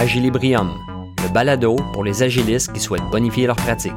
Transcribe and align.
Agilibrium, 0.00 0.70
le 1.24 1.28
balado 1.34 1.74
pour 1.92 2.04
les 2.04 2.22
agilistes 2.22 2.72
qui 2.72 2.78
souhaitent 2.78 3.10
bonifier 3.10 3.48
leur 3.48 3.56
pratique. 3.56 3.92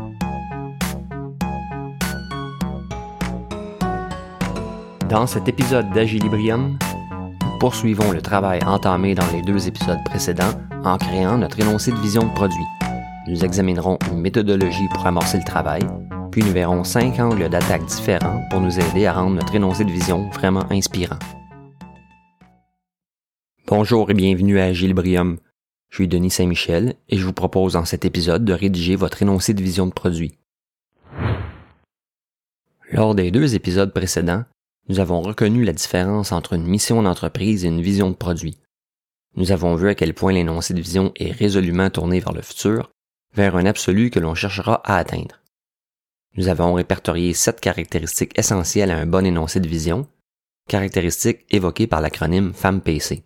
Dans 5.07 5.27
cet 5.27 5.47
épisode 5.47 5.91
d'Agilibrium, 5.91 6.79
nous 7.43 7.59
poursuivons 7.59 8.11
le 8.11 8.19
travail 8.19 8.61
entamé 8.65 9.13
dans 9.13 9.31
les 9.31 9.43
deux 9.43 9.67
épisodes 9.67 10.03
précédents 10.05 10.53
en 10.83 10.97
créant 10.97 11.37
notre 11.37 11.59
énoncé 11.59 11.91
de 11.91 11.97
vision 11.97 12.23
de 12.23 12.33
produit. 12.33 12.65
Nous 13.27 13.45
examinerons 13.45 13.99
une 14.11 14.21
méthodologie 14.21 14.87
pour 14.91 15.05
amorcer 15.05 15.37
le 15.37 15.43
travail, 15.43 15.83
puis 16.31 16.41
nous 16.41 16.51
verrons 16.51 16.83
cinq 16.83 17.19
angles 17.19 17.47
d'attaque 17.47 17.85
différents 17.85 18.41
pour 18.49 18.59
nous 18.59 18.79
aider 18.79 19.05
à 19.05 19.13
rendre 19.13 19.35
notre 19.35 19.53
énoncé 19.53 19.85
de 19.85 19.91
vision 19.91 20.27
vraiment 20.31 20.65
inspirant. 20.71 21.19
Bonjour 23.67 24.09
et 24.09 24.15
bienvenue 24.15 24.59
à 24.59 24.63
Agilibrium. 24.63 25.37
Je 25.91 25.97
suis 25.97 26.07
Denis 26.07 26.31
Saint-Michel 26.31 26.95
et 27.09 27.17
je 27.17 27.25
vous 27.25 27.33
propose 27.33 27.73
dans 27.73 27.83
cet 27.83 28.05
épisode 28.05 28.45
de 28.45 28.53
rédiger 28.53 28.95
votre 28.95 29.21
énoncé 29.21 29.53
de 29.53 29.61
vision 29.61 29.87
de 29.87 29.91
produit. 29.91 30.37
Lors 32.93 33.13
des 33.13 33.29
deux 33.29 33.55
épisodes 33.55 33.93
précédents, 33.93 34.45
nous 34.87 35.01
avons 35.01 35.21
reconnu 35.21 35.65
la 35.65 35.73
différence 35.73 36.31
entre 36.31 36.53
une 36.53 36.65
mission 36.65 37.03
d'entreprise 37.03 37.65
et 37.65 37.67
une 37.67 37.81
vision 37.81 38.09
de 38.09 38.15
produit. 38.15 38.57
Nous 39.35 39.51
avons 39.51 39.75
vu 39.75 39.89
à 39.89 39.95
quel 39.95 40.13
point 40.13 40.31
l'énoncé 40.31 40.73
de 40.73 40.79
vision 40.79 41.11
est 41.17 41.31
résolument 41.31 41.89
tourné 41.89 42.21
vers 42.21 42.33
le 42.33 42.41
futur, 42.41 42.89
vers 43.35 43.57
un 43.57 43.65
absolu 43.65 44.11
que 44.11 44.19
l'on 44.19 44.33
cherchera 44.33 44.75
à 44.85 44.95
atteindre. 44.95 45.41
Nous 46.37 46.47
avons 46.47 46.73
répertorié 46.73 47.33
sept 47.33 47.59
caractéristiques 47.59 48.39
essentielles 48.39 48.91
à 48.91 48.97
un 48.97 49.05
bon 49.05 49.25
énoncé 49.25 49.59
de 49.59 49.67
vision, 49.67 50.07
caractéristiques 50.69 51.45
évoquées 51.49 51.87
par 51.87 51.99
l'acronyme 51.99 52.53
FAMPC. 52.53 53.23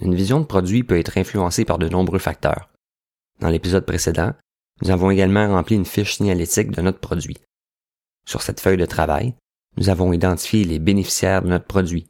Une 0.00 0.14
vision 0.14 0.40
de 0.40 0.44
produit 0.44 0.82
peut 0.82 0.98
être 0.98 1.18
influencée 1.18 1.64
par 1.64 1.78
de 1.78 1.88
nombreux 1.88 2.18
facteurs. 2.18 2.68
Dans 3.40 3.48
l'épisode 3.48 3.86
précédent, 3.86 4.32
nous 4.82 4.90
avons 4.90 5.10
également 5.10 5.48
rempli 5.48 5.76
une 5.76 5.84
fiche 5.84 6.16
signalétique 6.16 6.70
de 6.70 6.82
notre 6.82 6.98
produit. 6.98 7.38
Sur 8.26 8.42
cette 8.42 8.60
feuille 8.60 8.76
de 8.76 8.86
travail, 8.86 9.34
nous 9.76 9.88
avons 9.88 10.12
identifié 10.12 10.64
les 10.64 10.78
bénéficiaires 10.78 11.42
de 11.42 11.48
notre 11.48 11.66
produit. 11.66 12.06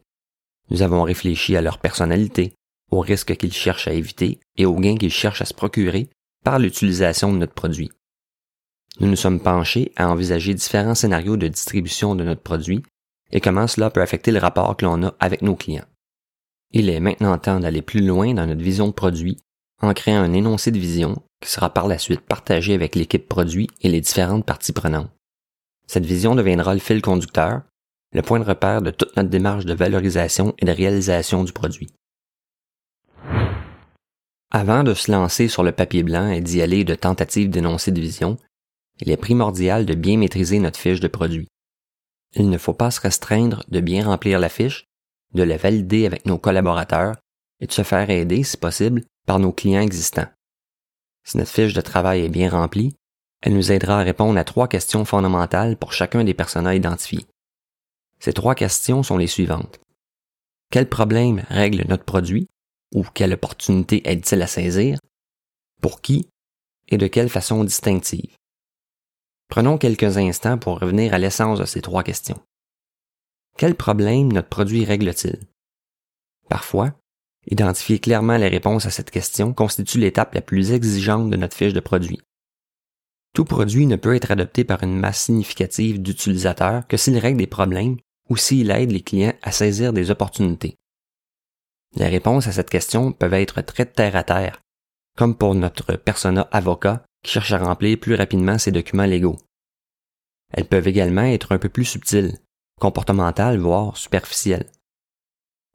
Nous 0.71 0.83
avons 0.83 1.03
réfléchi 1.03 1.57
à 1.57 1.63
leur 1.63 1.79
personnalité, 1.79 2.55
aux 2.91 3.01
risques 3.01 3.37
qu'ils 3.37 3.53
cherchent 3.53 3.89
à 3.89 3.93
éviter 3.93 4.41
et 4.57 4.67
aux 4.67 4.77
gains 4.77 4.97
qu'ils 4.97 5.13
cherchent 5.13 5.43
à 5.43 5.47
se 5.47 5.55
procurer 5.55 6.09
par 6.43 6.59
l'utilisation 6.59 7.33
de 7.33 7.39
notre 7.39 7.55
produit. 7.55 7.91
Nous 9.01 9.09
nous 9.09 9.17
sommes 9.17 9.41
penchés 9.41 9.93
à 9.97 10.09
envisager 10.09 10.55
différents 10.55 10.95
scénarios 10.95 11.37
de 11.37 11.49
distribution 11.49 12.15
de 12.15 12.25
notre 12.25 12.43
produit 12.43 12.83
et 13.33 13.41
comment 13.41 13.67
cela 13.67 13.91
peut 13.91 14.03
affecter 14.03 14.31
le 14.31 14.39
rapport 14.39 14.77
que 14.77 14.85
l'on 14.85 15.03
a 15.03 15.15
avec 15.19 15.43
nos 15.43 15.57
clients. 15.57 15.87
Il 16.77 16.91
est 16.91 16.99
maintenant 16.99 17.39
temps 17.39 17.61
d'aller 17.61 17.83
plus 17.83 18.05
loin 18.05 18.35
dans 18.35 18.49
notre 18.49 18.61
vision 18.61 18.89
de 18.89 18.93
produit 18.93 19.39
en 19.81 19.95
créant 19.95 20.23
un 20.23 20.33
énoncé 20.33 20.73
de 20.73 20.79
vision 20.79 21.23
qui 21.41 21.49
sera 21.49 21.73
par 21.73 21.87
la 21.87 21.99
suite 21.99 22.23
partagé 22.23 22.75
avec 22.75 22.97
l'équipe 22.97 23.29
produit 23.29 23.69
et 23.81 23.89
les 23.89 24.01
différentes 24.01 24.45
parties 24.45 24.73
prenantes. 24.73 25.11
Cette 25.87 26.05
vision 26.05 26.35
deviendra 26.35 26.75
le 26.75 26.81
fil 26.81 27.01
conducteur, 27.01 27.63
le 28.13 28.23
point 28.23 28.41
de 28.41 28.45
repère 28.45 28.83
de 28.83 28.91
toute 28.91 29.17
notre 29.17 29.29
démarche 29.29 29.67
de 29.67 29.75
valorisation 29.75 30.53
et 30.59 30.65
de 30.65 30.73
réalisation 30.73 31.45
du 31.45 31.53
produit. 31.53 31.91
Avant 34.51 34.83
de 34.83 34.95
se 34.95 35.13
lancer 35.13 35.47
sur 35.47 35.63
le 35.63 35.73
papier 35.73 36.03
blanc 36.03 36.29
et 36.29 36.41
d'y 36.41 36.61
aller 36.61 36.83
de 36.83 36.97
tentative 36.97 37.51
d'énoncé 37.51 37.93
de 37.93 38.01
vision, 38.01 38.37
il 39.01 39.11
est 39.13 39.17
primordial 39.17 39.87
de 39.87 39.95
bien 39.95 40.17
maîtriser 40.17 40.59
notre 40.59 40.81
fiche 40.81 41.01
de 41.01 41.09
produit. 41.09 41.47
Il 42.35 42.51
ne 42.51 42.59
faut 42.59 42.73
pas 42.73 42.91
se 42.91 43.01
restreindre 43.01 43.63
de 43.69 43.79
bien 43.79 44.07
remplir 44.07 44.41
la 44.41 44.49
fiche, 44.49 44.87
de 45.35 45.43
la 45.43 45.57
valider 45.57 46.07
avec 46.07 46.27
nos 46.27 46.39
collaborateurs 46.39 47.17
et 47.61 47.67
de 47.67 47.73
se 47.73 47.83
faire 47.83 48.09
aider, 48.11 48.43
si 48.43 48.57
possible, 48.57 49.03
par 49.27 49.39
nos 49.39 49.53
clients 49.53 49.83
existants. 49.83 50.29
Si 51.25 51.39
notre 51.39 51.51
fiche 51.51 51.75
de 51.75 51.81
travail 51.81 52.23
est 52.23 52.29
bien 52.29 52.51
remplie, 52.51 52.97
elle 53.41 53.55
nous 53.55 53.73
aidera 53.73 54.01
à 54.01 54.05
répondre 54.05 54.39
à 54.39 54.45
trois 54.45 54.69
questions 54.69 55.05
fondamentales 55.05 55.77
pour 55.77 55.93
chacun 55.93 56.25
des 56.25 56.35
personnages 56.35 56.77
identifiés. 56.77 57.27
Ces 58.19 58.33
trois 58.33 58.55
questions 58.55 59.03
sont 59.03 59.19
les 59.19 59.27
suivantes. 59.27 59.81
Quel 60.71 60.89
problème 60.89 61.45
règle 61.49 61.85
notre 61.89 62.05
produit 62.05 62.49
ou 62.95 63.03
quelle 63.03 63.35
opportunité 63.35 64.03
aide-t-il 64.09 64.41
à 64.41 64.47
saisir? 64.47 64.99
Pour 65.83 66.01
qui 66.01 66.29
et 66.89 66.97
de 66.97 67.07
quelle 67.07 67.29
façon 67.29 67.65
distinctive? 67.65 68.35
Prenons 69.49 69.79
quelques 69.79 70.17
instants 70.17 70.59
pour 70.59 70.81
revenir 70.81 71.13
à 71.13 71.19
l'essence 71.19 71.59
de 71.59 71.65
ces 71.65 71.83
trois 71.83 72.03
questions. 72.03 72.41
Quel 73.57 73.77
problème 73.77 74.33
notre 74.33 74.49
produit 74.49 74.85
règle-t-il? 74.85 75.39
Parfois, 76.49 76.93
identifier 77.47 78.01
clairement 78.01 78.37
les 78.37 78.49
réponses 78.49 78.87
à 78.87 78.91
cette 78.91 79.13
question 79.13 79.53
constitue 79.53 79.99
l'étape 79.99 80.35
la 80.35 80.43
plus 80.43 80.73
exigeante 80.73 81.31
de 81.31 81.37
notre 81.37 81.57
fiche 81.57 81.73
de 81.73 81.81
produit. 81.81 82.21
Tout 83.33 83.45
produit 83.45 83.87
ne 83.87 83.97
peut 83.97 84.15
être 84.15 84.33
adopté 84.33 84.65
par 84.65 84.83
une 84.83 84.99
masse 84.99 85.25
significative 85.25 86.03
d'utilisateurs 86.03 86.87
que 86.89 86.97
s'il 86.97 87.19
règle 87.19 87.39
des 87.39 87.47
problèmes 87.47 87.97
ou 88.29 88.37
s'il 88.37 88.71
aide 88.71 88.91
les 88.91 89.03
clients 89.03 89.35
à 89.43 89.53
saisir 89.53 89.93
des 89.93 90.11
opportunités. 90.11 90.77
Les 91.97 92.09
réponses 92.09 92.49
à 92.49 92.53
cette 92.53 92.71
question 92.71 93.13
peuvent 93.13 93.35
être 93.35 93.61
très 93.61 93.87
terre 93.87 94.17
à 94.17 94.25
terre, 94.25 94.61
comme 95.17 95.37
pour 95.37 95.55
notre 95.55 95.95
persona 95.97 96.49
avocat 96.51 97.05
qui 97.23 97.33
cherche 97.33 97.53
à 97.53 97.59
remplir 97.59 97.99
plus 98.01 98.15
rapidement 98.15 98.59
ses 98.59 98.73
documents 98.73 99.05
légaux. 99.05 99.39
Elles 100.53 100.67
peuvent 100.67 100.89
également 100.89 101.23
être 101.23 101.53
un 101.53 101.59
peu 101.59 101.69
plus 101.69 101.85
subtiles, 101.85 102.39
comportementale, 102.85 103.59
voire 103.59 103.97
superficielle. 103.97 104.67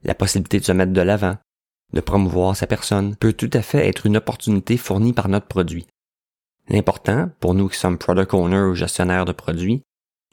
La 0.03 0.13
possibilité 0.13 0.59
de 0.59 0.65
se 0.65 0.71
mettre 0.71 0.93
de 0.93 1.01
l'avant, 1.01 1.37
de 1.91 2.01
promouvoir 2.01 2.55
sa 2.55 2.67
personne, 2.67 3.15
peut 3.15 3.33
tout 3.33 3.49
à 3.53 3.63
fait 3.63 3.87
être 3.87 4.05
une 4.05 4.17
opportunité 4.17 4.77
fournie 4.77 5.13
par 5.13 5.27
notre 5.27 5.47
produit. 5.47 5.87
L'important, 6.67 7.31
pour 7.39 7.55
nous 7.55 7.67
qui 7.67 7.79
sommes 7.79 7.97
product 7.97 8.35
owners 8.35 8.69
ou 8.69 8.75
gestionnaires 8.75 9.25
de 9.25 9.31
produits, 9.31 9.81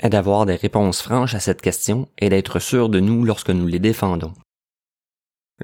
est 0.03 0.11
d'avoir 0.11 0.45
des 0.45 0.57
réponses 0.57 1.01
franches 1.01 1.35
à 1.35 1.41
cette 1.41 1.63
question 1.63 2.11
et 2.19 2.29
d'être 2.29 2.59
sûr 2.59 2.91
de 2.91 3.01
nous 3.01 3.25
lorsque 3.25 3.49
nous 3.49 3.67
les 3.67 3.79
défendons. 3.79 4.35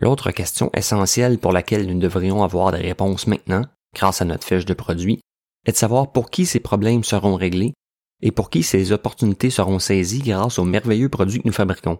L'autre 0.00 0.30
question 0.30 0.70
essentielle 0.72 1.38
pour 1.38 1.52
laquelle 1.52 1.86
nous 1.86 2.00
devrions 2.00 2.42
avoir 2.42 2.72
des 2.72 2.80
réponses 2.80 3.26
maintenant, 3.26 3.66
grâce 3.94 4.22
à 4.22 4.24
notre 4.24 4.46
fiche 4.46 4.64
de 4.64 4.72
produit, 4.72 5.20
est 5.66 5.72
de 5.72 5.76
savoir 5.76 6.10
pour 6.10 6.30
qui 6.30 6.46
ces 6.46 6.60
problèmes 6.60 7.04
seront 7.04 7.34
réglés 7.34 7.74
et 8.22 8.30
pour 8.30 8.50
qui 8.50 8.62
ces 8.62 8.92
opportunités 8.92 9.50
seront 9.50 9.78
saisies 9.78 10.22
grâce 10.22 10.58
aux 10.58 10.64
merveilleux 10.64 11.08
produits 11.08 11.42
que 11.42 11.46
nous 11.48 11.52
fabriquons. 11.52 11.98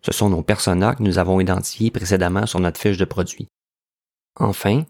Ce 0.00 0.12
sont 0.12 0.30
nos 0.30 0.42
personas 0.42 0.94
que 0.94 1.02
nous 1.02 1.18
avons 1.18 1.38
identifiés 1.38 1.90
précédemment 1.90 2.46
sur 2.46 2.58
notre 2.58 2.80
fiche 2.80 2.96
de 2.96 3.04
produit. 3.04 3.46
Enfin, 4.36 4.84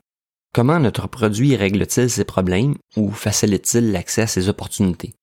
comment 0.55 0.78
notre 0.78 1.09
produit 1.09 1.56
règle-t-il 1.56 2.09
ces 2.09 2.25
problèmes 2.25 2.77
ou 2.97 3.11
facilite-t-il 3.11 3.93
l'accès 3.93 4.23
à 4.23 4.27
ces 4.27 4.49
opportunités? 4.49 5.15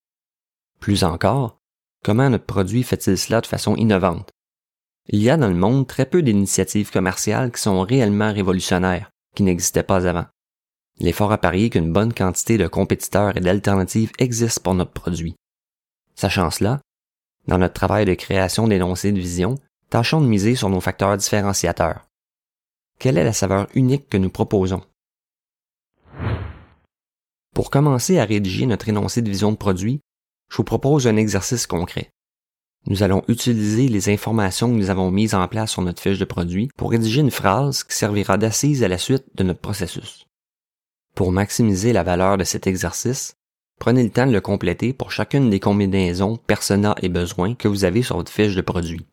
Plus 0.80 1.04
encore, 1.04 1.58
comment 2.04 2.30
notre 2.30 2.46
produit 2.46 2.84
fait-il 2.84 3.18
cela 3.18 3.42
de 3.42 3.48
façon 3.48 3.76
innovante? 3.76 4.30
Il 5.08 5.24
y 5.24 5.30
a 5.30 5.38
dans 5.38 5.48
le 5.48 5.56
monde 5.56 5.88
très 5.88 6.06
peu 6.06 6.22
d'initiatives 6.22 6.92
commerciales 6.92 7.52
qui 7.52 7.62
sont 7.62 7.82
réellement 7.82 8.32
révolutionnaires, 8.32 9.10
qui 9.36 9.42
n'existaient 9.42 9.84
pas 9.84 10.08
avant. 10.08 10.26
Il 11.00 11.08
est 11.08 11.14
fort 11.14 11.32
à 11.32 11.38
parier 11.38 11.70
qu'une 11.70 11.94
bonne 11.94 12.14
quantité 12.14 12.58
de 12.58 12.68
compétiteurs 12.68 13.36
et 13.38 13.40
d'alternatives 13.40 14.12
existent 14.20 14.62
pour 14.62 14.76
notre 14.76 14.92
produit. 14.92 15.36
Sachant 16.16 16.52
cela, 16.52 16.82
dans 17.48 17.58
notre 17.58 17.74
travail 17.74 18.06
de 18.06 18.14
création 18.14 18.68
d'énoncés 18.68 19.14
de 19.14 19.20
vision, 19.20 19.56
tâchons 19.90 20.22
de 20.22 20.28
miser 20.28 20.56
sur 20.56 20.70
nos 20.70 20.82
facteurs 20.82 21.16
différenciateurs. 21.16 22.06
Quelle 23.00 23.18
est 23.18 23.24
la 23.24 23.34
saveur 23.34 23.68
unique 23.74 24.10
que 24.10 24.18
nous 24.18 24.30
proposons? 24.30 24.82
Pour 27.56 27.72
commencer 27.72 28.20
à 28.20 28.26
rédiger 28.26 28.66
notre 28.66 28.90
énoncé 28.90 29.22
de 29.22 29.30
vision 29.30 29.52
de 29.52 29.58
produit, 29.58 30.02
je 30.52 30.58
vous 30.58 30.64
propose 30.64 31.08
un 31.08 31.16
exercice 31.16 31.66
concret. 31.66 32.12
Nous 32.88 33.04
allons 33.04 33.24
utiliser 33.28 33.88
les 33.88 34.10
informations 34.10 34.70
que 34.70 34.76
nous 34.76 34.90
avons 34.90 35.12
mises 35.12 35.36
en 35.36 35.48
place 35.48 35.72
sur 35.72 35.82
notre 35.82 36.02
fiche 36.02 36.20
de 36.20 36.26
produit 36.26 36.70
pour 36.78 36.92
rédiger 36.92 37.22
une 37.22 37.32
phrase 37.32 37.84
qui 37.84 37.96
servira 37.96 38.38
d'assise 38.38 38.84
à 38.84 38.88
la 38.88 38.98
suite 38.98 39.26
de 39.36 39.44
notre 39.44 39.60
processus. 39.60 40.29
Pour 41.20 41.34
maximiser 41.34 41.92
la 41.92 42.04
valeur 42.04 42.38
de 42.38 42.46
cet 42.46 42.66
exercice, 42.66 43.36
prenez 43.78 44.06
le 44.06 44.10
temps 44.10 44.26
de 44.26 44.32
le 44.32 44.40
compléter 44.40 44.94
pour 44.94 45.12
chacune 45.12 45.50
des 45.50 45.60
combinaisons 45.60 46.38
persona 46.38 46.96
et 47.02 47.10
besoins 47.10 47.56
que 47.56 47.68
vous 47.68 47.84
avez 47.84 48.04
sur 48.04 48.16
votre 48.16 48.32
fiche 48.32 48.56
de 48.56 48.62
produit. 48.62 49.06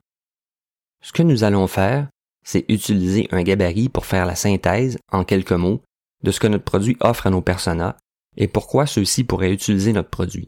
Ce 1.03 1.11
que 1.11 1.25
nous 1.25 1.43
allons 1.43 1.67
faire, 1.67 2.07
c'est 2.45 2.65
utiliser 2.69 3.27
un 3.33 3.43
gabarit 3.43 3.89
pour 3.89 4.07
faire 4.07 4.25
la 4.25 4.37
synthèse, 4.37 4.99
en 5.11 5.25
quelques 5.25 5.51
mots, 5.51 5.83
de 6.23 6.31
ce 6.31 6.39
que 6.39 6.47
notre 6.47 6.63
produit 6.63 6.97
offre 7.01 7.27
à 7.27 7.31
nos 7.31 7.43
personas 7.43 7.97
et 8.37 8.47
pourquoi 8.47 8.87
ceux-ci 8.87 9.25
pourraient 9.25 9.53
utiliser 9.53 9.93
notre 9.93 10.11
produit. 10.11 10.47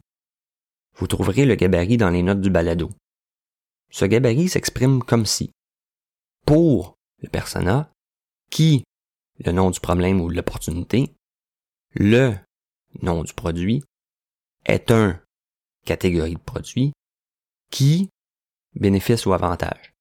Vous 0.94 1.08
trouverez 1.08 1.44
le 1.44 1.56
gabarit 1.56 1.96
dans 1.96 2.10
les 2.10 2.22
notes 2.22 2.40
du 2.40 2.50
balado. 2.50 2.88
Ce 3.90 4.04
gabarit 4.04 4.48
s'exprime 4.48 5.02
comme 5.02 5.26
si 5.26 5.50
pour 6.46 6.94
le 7.20 7.28
persona, 7.28 7.90
qui, 8.48 8.84
le 9.44 9.50
nom 9.50 9.72
du 9.72 9.80
problème 9.80 10.20
ou 10.20 10.30
de 10.30 10.36
l'opportunité, 10.36 11.16
le 11.94 12.34
nom 13.02 13.22
du 13.22 13.32
produit 13.32 13.82
est 14.64 14.90
un 14.90 15.20
catégorie 15.84 16.34
de 16.34 16.40
produit 16.40 16.92
qui 17.70 18.10
bénéfice 18.74 19.26
ou 19.26 19.32
avantage. 19.32 19.92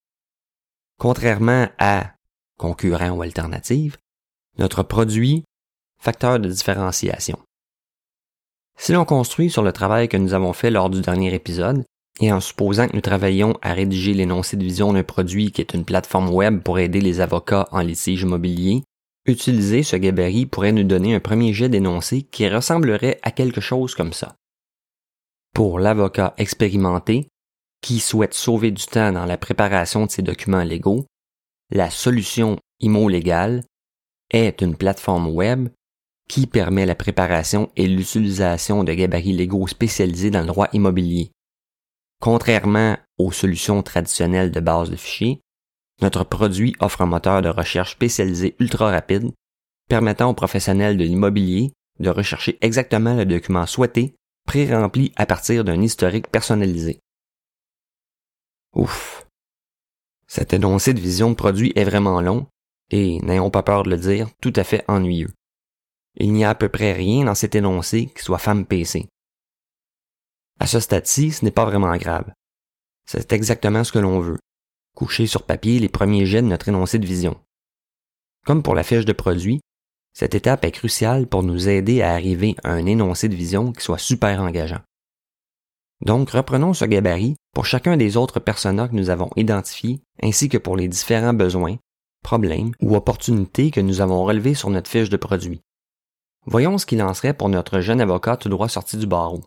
Contrairement 1.00 1.68
à 1.78 2.14
concurrent 2.58 3.12
ou 3.12 3.22
alternative, 3.22 3.98
Notre 4.58 4.82
produit, 4.82 5.44
facteur 6.00 6.40
de 6.40 6.50
différenciation. 6.50 7.38
Si 8.76 8.92
l'on 8.92 9.06
construit 9.06 9.52
sur 9.52 9.62
le 9.62 9.72
travail 9.72 10.10
que 10.10 10.18
nous 10.18 10.34
avons 10.34 10.52
fait 10.52 10.72
lors 10.72 10.90
du 10.90 11.02
dernier 11.02 11.32
épisode, 11.36 11.86
et 12.20 12.32
en 12.32 12.40
supposant 12.40 12.88
que 12.88 12.96
nous 12.96 13.02
travaillions 13.02 13.58
à 13.62 13.74
rédiger 13.74 14.16
l'énoncé 14.16 14.58
de 14.58 14.64
vision 14.64 14.94
d'un 14.94 15.04
produit 15.04 15.52
qui 15.52 15.62
est 15.62 15.76
une 15.76 15.86
plateforme 15.86 16.30
web 16.30 16.64
pour 16.64 16.80
aider 16.80 17.02
les 17.02 17.22
avocats 17.22 17.68
en 17.72 17.82
litige 17.82 18.24
immobilier, 18.24 18.84
utiliser 19.28 19.84
ce 19.84 19.96
gabarit 19.96 20.46
pourrait 20.46 20.72
nous 20.72 20.84
donner 20.84 21.14
un 21.14 21.20
premier 21.20 21.54
jet 21.54 21.70
d'énoncé 21.70 22.24
qui 22.24 22.48
ressemblerait 22.48 23.20
à 23.22 23.32
quelque 23.32 23.62
chose 23.62 23.94
comme 23.94 24.14
ça. 24.14 24.36
Pour 25.54 25.80
l'avocat 25.80 26.34
expérimenté, 26.38 27.28
qui 27.82 28.00
souhaite 28.00 28.34
sauver 28.34 28.72
du 28.72 28.86
temps 28.86 29.12
dans 29.12 29.26
la 29.26 29.38
préparation 29.38 30.06
de 30.06 30.12
ses 30.12 30.22
documents 30.22 30.64
légaux, 30.64 31.06
la 31.70 31.90
solution 31.90 32.58
IMO 32.80 33.10
Légal 33.10 33.64
est 34.32 34.62
une 34.62 34.76
plateforme 34.76 35.30
web 35.30 35.70
qui 36.28 36.48
permet 36.48 36.86
la 36.86 36.96
préparation 36.96 37.70
et 37.76 37.88
l'utilisation 37.88 38.84
de 38.84 38.94
gabarits 38.94 39.34
légaux 39.34 39.68
spécialisés 39.68 40.32
dans 40.32 40.42
le 40.42 40.48
droit 40.48 40.68
immobilier. 40.74 41.32
Contrairement 42.20 42.98
aux 43.18 43.32
solutions 43.32 43.84
traditionnelles 43.84 44.52
de 44.52 44.60
base 44.60 44.90
de 44.90 44.96
fichiers, 44.96 45.42
notre 46.02 46.24
produit 46.24 46.76
offre 46.80 47.02
un 47.02 47.08
moteur 47.08 47.42
de 47.42 47.50
recherche 47.50 47.92
spécialisé 47.94 48.56
ultra 48.60 48.92
rapide, 48.92 49.32
permettant 49.90 50.30
aux 50.30 50.36
professionnels 50.36 50.98
de 50.98 51.04
l'immobilier 51.04 51.72
de 52.00 52.10
rechercher 52.10 52.58
exactement 52.62 53.16
le 53.16 53.26
document 53.26 53.66
souhaité, 53.66 54.16
pré-rempli 54.46 55.12
à 55.16 55.26
partir 55.26 55.64
d'un 55.64 55.82
historique 55.82 56.28
personnalisé. 56.28 57.00
Ouf. 58.76 59.26
Cet 60.28 60.54
énoncé 60.54 60.94
de 60.94 61.00
vision 61.00 61.32
de 61.32 61.36
produit 61.36 61.74
est 61.76 61.86
vraiment 61.86 62.22
long 62.22 62.48
et, 62.92 63.20
n'ayons 63.22 63.50
pas 63.50 63.64
peur 63.64 63.84
de 63.84 63.90
le 63.90 63.98
dire, 63.98 64.30
tout 64.42 64.54
à 64.56 64.64
fait 64.64 64.86
ennuyeux. 64.88 65.34
Il 66.16 66.34
n'y 66.34 66.46
a 66.46 66.52
à 66.52 66.56
peu 66.56 66.70
près 66.70 66.94
rien 66.94 67.26
dans 67.26 67.36
cet 67.36 67.56
énoncé 67.56 68.08
qui 68.08 68.24
soit 68.24 68.38
femme 68.38 68.66
PC. 68.66 69.08
À 70.60 70.68
ce 70.68 70.80
stade-ci, 70.80 71.32
ce 71.32 71.46
n'est 71.46 71.52
pas 71.52 71.66
vraiment 71.66 71.96
grave. 71.98 72.32
C'est 73.06 73.32
exactement 73.34 73.84
ce 73.84 73.92
que 73.92 74.00
l'on 74.00 74.20
veut. 74.20 74.40
Coucher 74.98 75.28
sur 75.28 75.44
papier 75.44 75.78
les 75.78 75.90
premiers 75.90 76.26
jets 76.26 76.42
de 76.42 76.48
notre 76.48 76.70
énoncé 76.70 76.98
de 76.98 77.06
vision. 77.06 77.40
Comme 78.48 78.64
pour 78.64 78.74
la 78.74 78.82
fiche 78.82 79.06
de 79.06 79.14
produit, 79.14 79.62
cette 80.12 80.34
étape 80.34 80.66
est 80.66 80.72
cruciale 80.72 81.28
pour 81.28 81.44
nous 81.44 81.70
aider 81.70 82.02
à 82.02 82.14
arriver 82.14 82.56
à 82.64 82.72
un 82.72 82.84
énoncé 82.88 83.30
de 83.30 83.36
vision 83.36 83.72
qui 83.74 83.84
soit 83.84 84.00
super 84.00 84.42
engageant. 84.42 84.82
Donc, 86.04 86.32
reprenons 86.32 86.74
ce 86.74 86.86
gabarit 86.86 87.36
pour 87.54 87.68
chacun 87.68 87.96
des 87.96 88.18
autres 88.18 88.40
personnages 88.40 88.90
que 88.90 88.96
nous 88.96 89.12
avons 89.12 89.30
identifiés 89.36 90.02
ainsi 90.24 90.50
que 90.50 90.58
pour 90.58 90.76
les 90.76 90.88
différents 90.88 91.36
besoins, 91.36 91.78
problèmes 92.24 92.72
ou 92.82 92.96
opportunités 92.96 93.70
que 93.70 93.82
nous 93.82 94.02
avons 94.02 94.24
relevés 94.24 94.56
sur 94.56 94.72
notre 94.72 94.90
fiche 94.90 95.12
de 95.12 95.18
produit. 95.18 95.62
Voyons 96.48 96.80
ce 96.80 96.88
qu'il 96.88 97.04
en 97.04 97.14
serait 97.14 97.36
pour 97.36 97.50
notre 97.50 97.82
jeune 97.82 98.02
avocat 98.02 98.36
tout 98.36 98.50
droit 98.50 98.68
sorti 98.68 98.98
du 98.98 99.06
barreau. 99.06 99.44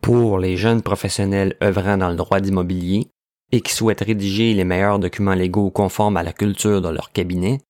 Pour 0.00 0.38
les 0.38 0.56
jeunes 0.56 0.82
professionnels 0.82 1.56
œuvrant 1.60 1.96
dans 1.96 2.10
le 2.10 2.14
droit 2.14 2.38
d'immobilier 2.38 3.10
et 3.52 3.60
qui 3.60 3.72
souhaitent 3.72 4.00
rédiger 4.00 4.54
les 4.54 4.64
meilleurs 4.64 4.98
documents 4.98 5.34
légaux 5.34 5.70
conformes 5.70 6.16
à 6.16 6.22
la 6.22 6.32
culture 6.32 6.80
de 6.80 6.88
leur 6.88 7.12
cabinet, 7.12 7.60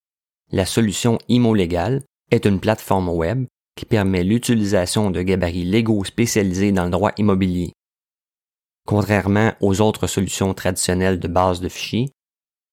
la 0.52 0.64
solution 0.64 1.18
IMO 1.28 1.54
Légal 1.54 2.02
est 2.30 2.46
une 2.46 2.60
plateforme 2.60 3.08
web 3.08 3.46
qui 3.76 3.84
permet 3.84 4.22
l'utilisation 4.22 5.10
de 5.10 5.22
gabarits 5.22 5.64
légaux 5.64 6.04
spécialisés 6.04 6.72
dans 6.72 6.84
le 6.84 6.90
droit 6.90 7.10
immobilier. 7.16 7.72
Contrairement 8.86 9.52
aux 9.60 9.80
autres 9.80 10.06
solutions 10.06 10.54
traditionnelles 10.54 11.18
de 11.18 11.28
base 11.28 11.60
de 11.60 11.68
fichiers, 11.68 12.10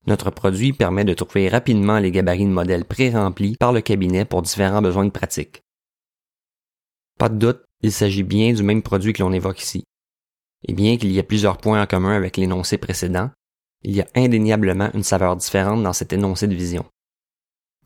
notre 0.08 0.30
produit 0.32 0.74
permet 0.74 1.06
de 1.06 1.14
trouver 1.14 1.50
rapidement 1.50 2.00
les 2.00 2.12
gabarits 2.12 2.46
de 2.46 2.50
modèles 2.50 2.86
pré-remplis 2.86 3.56
par 3.60 3.74
le 3.74 3.82
cabinet 3.82 4.26
pour 4.26 4.42
différents 4.42 4.82
besoins 4.82 5.06
de 5.06 5.12
pratique. 5.12 5.62
Pas 7.18 7.30
de 7.30 7.38
doute, 7.38 7.64
il 7.82 7.92
s'agit 7.92 8.24
bien 8.24 8.54
du 8.54 8.64
même 8.64 8.82
produit 8.82 9.14
que 9.14 9.22
l'on 9.22 9.34
évoque 9.34 9.62
ici. 9.62 9.84
Et 10.68 10.74
bien 10.74 10.98
qu'il 10.98 11.12
y 11.12 11.20
ait 11.20 11.24
plusieurs 11.24 11.58
points 11.58 11.82
en 11.82 11.86
commun 11.86 12.16
avec 12.16 12.38
l'énoncé 12.38 12.78
précédent, 12.78 13.32
il 13.84 13.96
y 13.96 14.02
a 14.02 14.08
indéniablement 14.16 14.90
une 14.94 15.04
saveur 15.04 15.36
différente 15.36 15.84
dans 15.84 15.94
cet 15.94 16.12
énoncé 16.14 16.48
de 16.48 16.56
vision. 16.56 16.86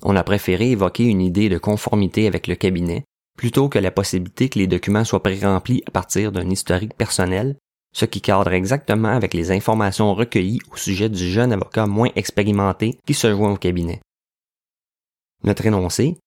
On 0.01 0.15
a 0.15 0.23
préféré 0.23 0.71
évoquer 0.71 1.05
une 1.05 1.21
idée 1.21 1.49
de 1.49 1.57
conformité 1.57 2.27
avec 2.27 2.47
le 2.47 2.55
cabinet 2.55 3.03
plutôt 3.37 3.69
que 3.69 3.79
la 3.79 3.91
possibilité 3.91 4.49
que 4.49 4.59
les 4.59 4.67
documents 4.67 5.05
soient 5.05 5.23
pré-remplis 5.23 5.83
à 5.87 5.91
partir 5.91 6.31
d'un 6.31 6.49
historique 6.49 6.95
personnel 6.95 7.55
ce 7.93 8.05
qui 8.05 8.21
cadre 8.21 8.51
exactement 8.51 9.09
avec 9.09 9.33
les 9.33 9.51
informations 9.51 10.13
recueillies 10.15 10.59
au 10.71 10.77
sujet 10.77 11.09
du 11.09 11.29
jeune 11.31 11.53
avocat 11.53 11.85
moins 11.85 12.09
expérimenté 12.15 12.97
qui 13.05 13.13
se 13.13 13.31
joint 13.31 13.53
au 13.53 13.57
cabinet. 13.57 14.01
Notre 15.43 15.65
énoncé, 15.65 16.17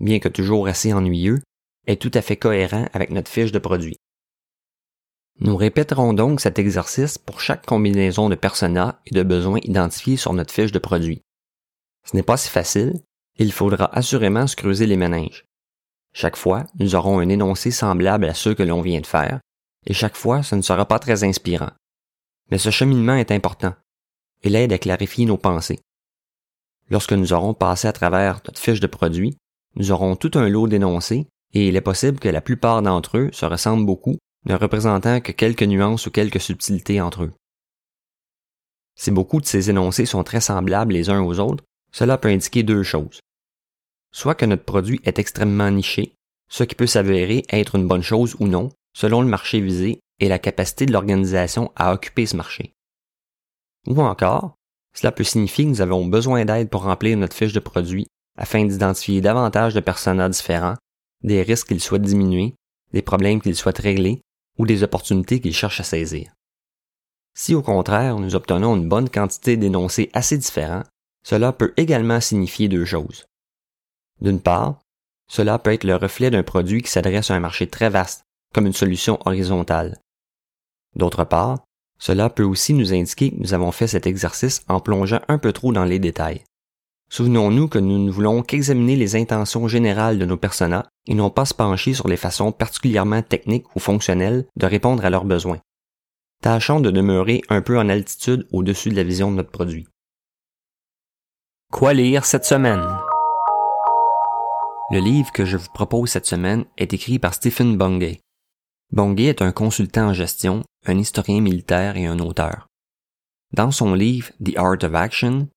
bien 0.00 0.20
que 0.20 0.28
toujours 0.28 0.68
assez 0.68 0.92
ennuyeux, 0.92 1.40
est 1.86 2.00
tout 2.00 2.12
à 2.14 2.22
fait 2.22 2.36
cohérent 2.36 2.86
avec 2.92 3.10
notre 3.10 3.30
fiche 3.30 3.52
de 3.52 3.58
produit. 3.58 3.96
Nous 5.38 5.56
répéterons 5.56 6.14
donc 6.14 6.40
cet 6.40 6.58
exercice 6.58 7.18
pour 7.18 7.40
chaque 7.40 7.66
combinaison 7.66 8.28
de 8.28 8.34
personas 8.34 9.00
et 9.06 9.14
de 9.14 9.22
besoins 9.22 9.60
identifiés 9.62 10.16
sur 10.16 10.32
notre 10.32 10.52
fiche 10.52 10.72
de 10.72 10.78
produit. 10.78 11.22
Ce 12.04 12.16
n'est 12.16 12.22
pas 12.22 12.38
si 12.38 12.48
facile, 12.48 12.94
il 13.38 13.52
faudra 13.52 13.94
assurément 13.94 14.46
se 14.46 14.56
creuser 14.56 14.86
les 14.86 14.96
méninges. 14.96 15.44
Chaque 16.14 16.36
fois, 16.36 16.64
nous 16.78 16.94
aurons 16.94 17.18
un 17.18 17.28
énoncé 17.28 17.70
semblable 17.70 18.24
à 18.24 18.32
ceux 18.32 18.54
que 18.54 18.62
l'on 18.62 18.80
vient 18.80 19.00
de 19.00 19.06
faire, 19.06 19.40
et 19.86 19.92
chaque 19.92 20.16
fois 20.16 20.42
ce 20.42 20.54
ne 20.54 20.62
sera 20.62 20.86
pas 20.86 20.98
très 20.98 21.24
inspirant. 21.24 21.72
Mais 22.50 22.58
ce 22.58 22.70
cheminement 22.70 23.16
est 23.16 23.30
important. 23.30 23.74
Il 24.42 24.56
aide 24.56 24.72
à 24.72 24.78
clarifier 24.78 25.26
nos 25.26 25.36
pensées. 25.36 25.80
Lorsque 26.88 27.12
nous 27.12 27.34
aurons 27.34 27.52
passé 27.52 27.88
à 27.88 27.92
travers 27.92 28.40
notre 28.46 28.60
fiche 28.60 28.80
de 28.80 28.86
produit, 28.86 29.36
nous 29.74 29.92
aurons 29.92 30.16
tout 30.16 30.30
un 30.34 30.48
lot 30.48 30.68
d'énoncés 30.68 31.26
et 31.52 31.68
il 31.68 31.76
est 31.76 31.82
possible 31.82 32.18
que 32.18 32.28
la 32.28 32.40
plupart 32.40 32.80
d'entre 32.80 33.18
eux 33.18 33.30
se 33.32 33.44
ressemblent 33.44 33.84
beaucoup, 33.84 34.16
ne 34.46 34.54
représentant 34.54 35.20
que 35.20 35.32
quelques 35.32 35.64
nuances 35.64 36.06
ou 36.06 36.10
quelques 36.10 36.40
subtilités 36.40 37.00
entre 37.00 37.24
eux. 37.24 37.32
Si 38.94 39.10
beaucoup 39.10 39.40
de 39.40 39.46
ces 39.46 39.68
énoncés 39.68 40.06
sont 40.06 40.24
très 40.24 40.40
semblables 40.40 40.92
les 40.92 41.10
uns 41.10 41.20
aux 41.20 41.38
autres, 41.40 41.64
cela 41.92 42.16
peut 42.16 42.28
indiquer 42.28 42.62
deux 42.62 42.82
choses. 42.82 43.20
Soit 44.12 44.34
que 44.34 44.46
notre 44.46 44.64
produit 44.64 45.00
est 45.04 45.18
extrêmement 45.18 45.70
niché, 45.70 46.14
ce 46.48 46.64
qui 46.64 46.74
peut 46.74 46.86
s'avérer 46.86 47.44
être 47.50 47.74
une 47.74 47.88
bonne 47.88 48.02
chose 48.02 48.36
ou 48.38 48.46
non, 48.46 48.70
selon 48.94 49.20
le 49.20 49.28
marché 49.28 49.60
visé 49.60 50.00
et 50.20 50.28
la 50.28 50.38
capacité 50.38 50.86
de 50.86 50.92
l'organisation 50.92 51.72
à 51.76 51.92
occuper 51.92 52.24
ce 52.24 52.36
marché. 52.36 52.72
Ou 53.86 54.00
encore, 54.00 54.54
cela 54.94 55.12
peut 55.12 55.24
signifier 55.24 55.64
que 55.64 55.70
nous 55.70 55.80
avons 55.82 56.06
besoin 56.06 56.44
d'aide 56.44 56.70
pour 56.70 56.84
remplir 56.84 57.18
notre 57.18 57.36
fiche 57.36 57.52
de 57.52 57.60
produit 57.60 58.06
afin 58.38 58.64
d'identifier 58.64 59.20
davantage 59.20 59.74
de 59.74 59.80
personnages 59.80 60.30
différents, 60.30 60.76
des 61.22 61.42
risques 61.42 61.68
qu'ils 61.68 61.82
souhaitent 61.82 62.02
diminuer, 62.02 62.54
des 62.92 63.02
problèmes 63.02 63.40
qu'ils 63.40 63.56
souhaitent 63.56 63.78
régler 63.78 64.20
ou 64.58 64.66
des 64.66 64.82
opportunités 64.82 65.40
qu'ils 65.40 65.54
cherchent 65.54 65.80
à 65.80 65.84
saisir. 65.84 66.32
Si 67.34 67.54
au 67.54 67.62
contraire 67.62 68.18
nous 68.18 68.34
obtenons 68.34 68.76
une 68.76 68.88
bonne 68.88 69.10
quantité 69.10 69.56
d'énoncés 69.56 70.10
assez 70.14 70.38
différents, 70.38 70.82
cela 71.22 71.52
peut 71.52 71.74
également 71.76 72.20
signifier 72.20 72.68
deux 72.68 72.84
choses. 72.84 73.26
D'une 74.20 74.40
part, 74.40 74.80
cela 75.28 75.58
peut 75.58 75.72
être 75.72 75.84
le 75.84 75.96
reflet 75.96 76.30
d'un 76.30 76.42
produit 76.42 76.82
qui 76.82 76.90
s'adresse 76.90 77.30
à 77.30 77.34
un 77.34 77.40
marché 77.40 77.66
très 77.66 77.90
vaste 77.90 78.22
comme 78.54 78.66
une 78.66 78.72
solution 78.72 79.18
horizontale. 79.26 79.98
D'autre 80.94 81.24
part, 81.24 81.58
cela 81.98 82.30
peut 82.30 82.44
aussi 82.44 82.72
nous 82.72 82.94
indiquer 82.94 83.30
que 83.30 83.36
nous 83.36 83.54
avons 83.54 83.72
fait 83.72 83.86
cet 83.86 84.06
exercice 84.06 84.62
en 84.68 84.80
plongeant 84.80 85.20
un 85.28 85.38
peu 85.38 85.52
trop 85.52 85.72
dans 85.72 85.84
les 85.84 85.98
détails. 85.98 86.44
Souvenons-nous 87.08 87.68
que 87.68 87.78
nous 87.78 87.98
ne 87.98 88.10
voulons 88.10 88.42
qu'examiner 88.42 88.96
les 88.96 89.14
intentions 89.14 89.68
générales 89.68 90.18
de 90.18 90.24
nos 90.24 90.36
personas 90.36 90.86
et 91.06 91.14
non 91.14 91.30
pas 91.30 91.44
se 91.44 91.54
pencher 91.54 91.94
sur 91.94 92.08
les 92.08 92.16
façons 92.16 92.50
particulièrement 92.50 93.22
techniques 93.22 93.74
ou 93.76 93.78
fonctionnelles 93.78 94.46
de 94.56 94.66
répondre 94.66 95.04
à 95.04 95.10
leurs 95.10 95.24
besoins. 95.24 95.60
Tâchons 96.42 96.80
de 96.80 96.90
demeurer 96.90 97.42
un 97.48 97.62
peu 97.62 97.78
en 97.78 97.88
altitude 97.88 98.46
au-dessus 98.52 98.90
de 98.90 98.96
la 98.96 99.04
vision 99.04 99.30
de 99.30 99.36
notre 99.36 99.50
produit. 99.50 99.86
Quoi 101.72 101.94
lire 101.94 102.24
cette 102.24 102.44
semaine? 102.44 102.84
Le 104.90 105.00
livre 105.00 105.32
que 105.32 105.44
je 105.44 105.56
vous 105.56 105.70
propose 105.72 106.10
cette 106.10 106.26
semaine 106.26 106.64
est 106.76 106.92
écrit 106.92 107.18
par 107.18 107.34
Stephen 107.34 107.76
Bungay. 107.76 108.20
Bungay 108.92 109.24
est 109.24 109.42
un 109.42 109.50
consultant 109.50 110.08
en 110.08 110.12
gestion, 110.12 110.62
un 110.86 110.98
historien 110.98 111.40
militaire 111.40 111.96
et 111.96 112.06
un 112.06 112.18
auteur. 112.20 112.68
Dans 113.52 113.70
son 113.70 113.94
livre 113.94 114.30
The 114.44 114.56
Art 114.56 114.84
of 114.84 114.94
Action, 114.94 115.48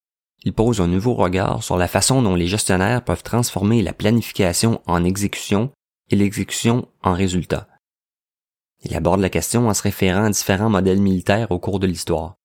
il 0.43 0.53
pose 0.53 0.79
un 0.79 0.87
nouveau 0.87 1.13
regard 1.13 1.63
sur 1.63 1.77
la 1.77 1.87
façon 1.87 2.21
dont 2.21 2.35
les 2.35 2.47
gestionnaires 2.47 3.03
peuvent 3.03 3.23
transformer 3.23 3.81
la 3.81 3.93
planification 3.93 4.81
en 4.85 5.03
exécution 5.03 5.71
et 6.09 6.15
l'exécution 6.15 6.87
en 7.03 7.13
résultat. 7.13 7.67
Il 8.83 8.95
aborde 8.95 9.19
la 9.19 9.29
question 9.29 9.67
en 9.67 9.73
se 9.73 9.83
référant 9.83 10.23
à 10.23 10.29
différents 10.29 10.69
modèles 10.69 11.01
militaires 11.01 11.51
au 11.51 11.59
cours 11.59 11.79
de 11.79 11.87
l'histoire. 11.87 12.35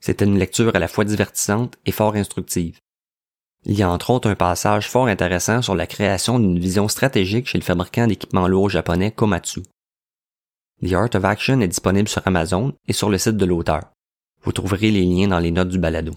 C'était 0.00 0.24
une 0.24 0.38
lecture 0.38 0.76
à 0.76 0.78
la 0.78 0.88
fois 0.88 1.04
divertissante 1.04 1.76
et 1.86 1.92
fort 1.92 2.14
instructive. 2.14 2.78
Il 3.64 3.74
y 3.74 3.82
a 3.82 3.90
entre 3.90 4.10
autres 4.10 4.28
un 4.28 4.34
passage 4.34 4.88
fort 4.88 5.06
intéressant 5.06 5.62
sur 5.62 5.74
la 5.74 5.86
création 5.86 6.38
d'une 6.38 6.58
vision 6.58 6.86
stratégique 6.88 7.48
chez 7.48 7.58
le 7.58 7.64
fabricant 7.64 8.06
d'équipements 8.06 8.46
lourds 8.46 8.68
japonais 8.68 9.10
Komatsu. 9.10 9.62
The 10.82 10.92
Art 10.92 11.14
of 11.14 11.24
Action 11.24 11.60
est 11.60 11.68
disponible 11.68 12.08
sur 12.08 12.26
Amazon 12.26 12.74
et 12.86 12.92
sur 12.92 13.08
le 13.08 13.16
site 13.16 13.38
de 13.38 13.46
l'auteur. 13.46 13.90
Vous 14.42 14.52
trouverez 14.52 14.90
les 14.90 15.04
liens 15.04 15.28
dans 15.28 15.38
les 15.38 15.50
notes 15.50 15.70
du 15.70 15.78
balado. 15.78 16.12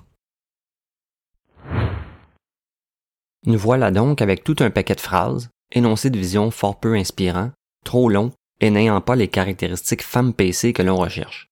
Nous 3.45 3.57
voilà 3.57 3.91
donc 3.91 4.21
avec 4.21 4.43
tout 4.43 4.55
un 4.59 4.69
paquet 4.69 4.95
de 4.95 5.01
phrases, 5.01 5.49
énoncés 5.71 6.09
de 6.09 6.17
vision 6.17 6.51
fort 6.51 6.79
peu 6.79 6.95
inspirants, 6.95 7.51
trop 7.85 8.09
longs 8.09 8.31
et 8.59 8.69
n'ayant 8.69 9.01
pas 9.01 9.15
les 9.15 9.27
caractéristiques 9.27 10.03
femme 10.03 10.33
PC 10.33 10.73
que 10.73 10.81
l'on 10.81 10.97
recherche. 10.97 11.47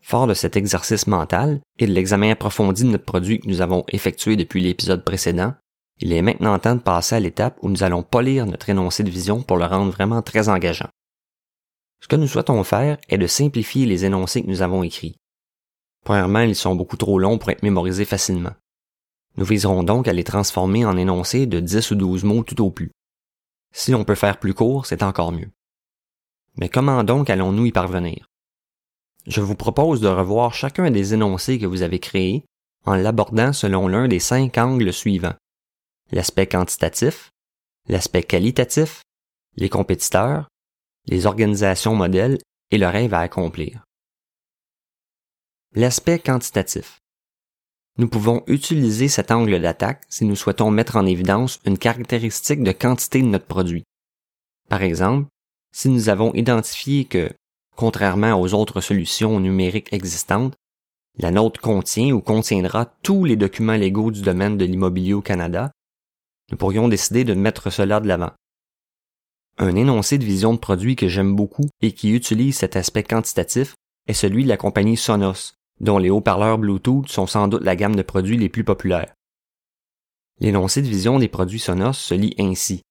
Fort 0.00 0.28
de 0.28 0.34
cet 0.34 0.56
exercice 0.56 1.08
mental 1.08 1.60
et 1.78 1.86
de 1.86 1.92
l'examen 1.92 2.30
approfondi 2.30 2.84
de 2.84 2.90
notre 2.90 3.04
produit 3.04 3.40
que 3.40 3.48
nous 3.48 3.60
avons 3.60 3.84
effectué 3.88 4.36
depuis 4.36 4.62
l'épisode 4.62 5.04
précédent, 5.04 5.54
il 5.98 6.12
est 6.12 6.22
maintenant 6.22 6.58
temps 6.58 6.76
de 6.76 6.80
passer 6.80 7.16
à 7.16 7.20
l'étape 7.20 7.58
où 7.62 7.68
nous 7.68 7.82
allons 7.82 8.02
polir 8.02 8.46
notre 8.46 8.68
énoncé 8.68 9.02
de 9.02 9.10
vision 9.10 9.42
pour 9.42 9.56
le 9.56 9.64
rendre 9.64 9.90
vraiment 9.90 10.22
très 10.22 10.48
engageant. 10.48 10.88
Ce 12.00 12.08
que 12.08 12.16
nous 12.16 12.28
souhaitons 12.28 12.62
faire 12.62 12.98
est 13.08 13.18
de 13.18 13.26
simplifier 13.26 13.86
les 13.86 14.04
énoncés 14.04 14.42
que 14.42 14.48
nous 14.48 14.62
avons 14.62 14.82
écrits. 14.82 15.16
Premièrement, 16.04 16.40
ils 16.40 16.54
sont 16.54 16.76
beaucoup 16.76 16.96
trop 16.96 17.18
longs 17.18 17.38
pour 17.38 17.50
être 17.50 17.62
mémorisés 17.62 18.04
facilement. 18.04 18.52
Nous 19.36 19.44
viserons 19.44 19.82
donc 19.82 20.08
à 20.08 20.12
les 20.12 20.24
transformer 20.24 20.84
en 20.84 20.96
énoncés 20.96 21.46
de 21.46 21.60
10 21.60 21.90
ou 21.90 21.94
12 21.94 22.24
mots 22.24 22.42
tout 22.42 22.62
au 22.62 22.70
plus. 22.70 22.90
Si 23.72 23.94
on 23.94 24.04
peut 24.04 24.14
faire 24.14 24.38
plus 24.38 24.54
court, 24.54 24.86
c'est 24.86 25.02
encore 25.02 25.32
mieux. 25.32 25.50
Mais 26.56 26.68
comment 26.68 27.04
donc 27.04 27.28
allons-nous 27.28 27.66
y 27.66 27.72
parvenir? 27.72 28.26
Je 29.26 29.40
vous 29.40 29.56
propose 29.56 30.00
de 30.00 30.08
revoir 30.08 30.54
chacun 30.54 30.90
des 30.90 31.12
énoncés 31.12 31.58
que 31.58 31.66
vous 31.66 31.82
avez 31.82 31.98
créés 31.98 32.44
en 32.86 32.94
l'abordant 32.94 33.52
selon 33.52 33.88
l'un 33.88 34.08
des 34.08 34.20
cinq 34.20 34.56
angles 34.56 34.92
suivants. 34.92 35.34
L'aspect 36.12 36.46
quantitatif, 36.46 37.30
l'aspect 37.88 38.22
qualitatif, 38.22 39.02
les 39.56 39.68
compétiteurs, 39.68 40.48
les 41.06 41.26
organisations 41.26 41.94
modèles 41.94 42.38
et 42.70 42.78
le 42.78 42.86
rêve 42.86 43.12
à 43.12 43.20
accomplir. 43.20 43.84
L'aspect 45.74 46.20
quantitatif. 46.20 47.00
Nous 47.98 48.08
pouvons 48.08 48.42
utiliser 48.46 49.08
cet 49.08 49.30
angle 49.30 49.60
d'attaque 49.60 50.04
si 50.08 50.26
nous 50.26 50.36
souhaitons 50.36 50.70
mettre 50.70 50.96
en 50.96 51.06
évidence 51.06 51.60
une 51.64 51.78
caractéristique 51.78 52.62
de 52.62 52.72
quantité 52.72 53.22
de 53.22 53.26
notre 53.26 53.46
produit. 53.46 53.84
Par 54.68 54.82
exemple, 54.82 55.28
si 55.72 55.88
nous 55.88 56.10
avons 56.10 56.34
identifié 56.34 57.06
que, 57.06 57.30
contrairement 57.74 58.38
aux 58.38 58.52
autres 58.52 58.82
solutions 58.82 59.40
numériques 59.40 59.92
existantes, 59.92 60.54
la 61.18 61.30
nôtre 61.30 61.60
contient 61.60 62.12
ou 62.12 62.20
contiendra 62.20 62.84
tous 63.02 63.24
les 63.24 63.36
documents 63.36 63.76
légaux 63.76 64.10
du 64.10 64.20
domaine 64.20 64.58
de 64.58 64.66
l'immobilier 64.66 65.14
au 65.14 65.22
Canada, 65.22 65.72
nous 66.50 66.58
pourrions 66.58 66.88
décider 66.88 67.24
de 67.24 67.32
mettre 67.32 67.70
cela 67.70 68.00
de 68.00 68.08
l'avant. 68.08 68.32
Un 69.56 69.74
énoncé 69.74 70.18
de 70.18 70.24
vision 70.24 70.52
de 70.52 70.58
produit 70.58 70.96
que 70.96 71.08
j'aime 71.08 71.34
beaucoup 71.34 71.68
et 71.80 71.92
qui 71.92 72.12
utilise 72.12 72.58
cet 72.58 72.76
aspect 72.76 73.02
quantitatif 73.02 73.74
est 74.06 74.12
celui 74.12 74.44
de 74.44 74.48
la 74.50 74.58
compagnie 74.58 74.98
Sonos, 74.98 75.54
dont 75.80 75.98
les 75.98 76.10
haut-parleurs 76.10 76.58
Bluetooth 76.58 77.08
sont 77.08 77.26
sans 77.26 77.48
doute 77.48 77.62
la 77.62 77.76
gamme 77.76 77.96
de 77.96 78.02
produits 78.02 78.38
les 78.38 78.48
plus 78.48 78.64
populaires. 78.64 79.12
L'énoncé 80.40 80.82
de 80.82 80.88
vision 80.88 81.18
des 81.18 81.28
produits 81.28 81.58
Sonos 81.58 81.94
se 81.94 82.14
lit 82.14 82.34
ainsi. 82.38 82.82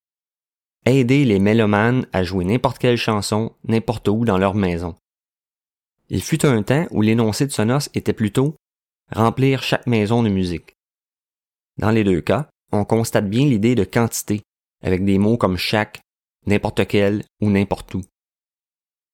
Aider 0.85 1.25
les 1.25 1.39
mélomanes 1.39 2.07
à 2.13 2.23
jouer 2.23 2.45
n'importe 2.45 2.77
quelle 2.79 2.97
chanson, 2.97 3.55
n'importe 3.67 4.07
où 4.07 4.25
dans 4.25 4.37
leur 4.37 4.55
maison. 4.55 4.95
Il 6.09 6.21
fut 6.21 6.45
un 6.45 6.61
temps 6.63 6.87
où 6.91 7.01
l'énoncé 7.01 7.47
de 7.47 7.51
Sonos 7.51 7.89
était 7.93 8.13
plutôt 8.13 8.55
remplir 9.11 9.63
chaque 9.63 9.87
maison 9.87 10.23
de 10.23 10.29
musique. 10.29 10.75
Dans 11.77 11.91
les 11.91 12.03
deux 12.03 12.21
cas, 12.21 12.47
on 12.71 12.85
constate 12.85 13.29
bien 13.29 13.45
l'idée 13.45 13.75
de 13.75 13.83
quantité, 13.83 14.41
avec 14.83 15.03
des 15.03 15.17
mots 15.17 15.37
comme 15.37 15.57
chaque, 15.57 16.01
n'importe 16.45 16.87
quel 16.87 17.23
ou 17.41 17.49
n'importe 17.49 17.93
où. 17.95 18.01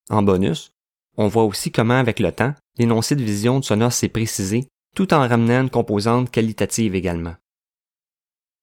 En 0.10 0.24
bonus, 0.24 0.72
on 1.18 1.28
voit 1.28 1.44
aussi 1.44 1.72
comment 1.72 1.98
avec 1.98 2.20
le 2.20 2.32
temps, 2.32 2.54
l'énoncé 2.78 3.16
de 3.16 3.24
vision 3.24 3.60
de 3.60 3.66
Sonos 3.66 3.92
s'est 3.92 4.10
précisé 4.10 4.68
tout 4.96 5.14
en 5.14 5.28
ramenant 5.28 5.62
une 5.62 5.70
composante 5.70 6.30
qualitative 6.32 6.96
également. 6.96 7.36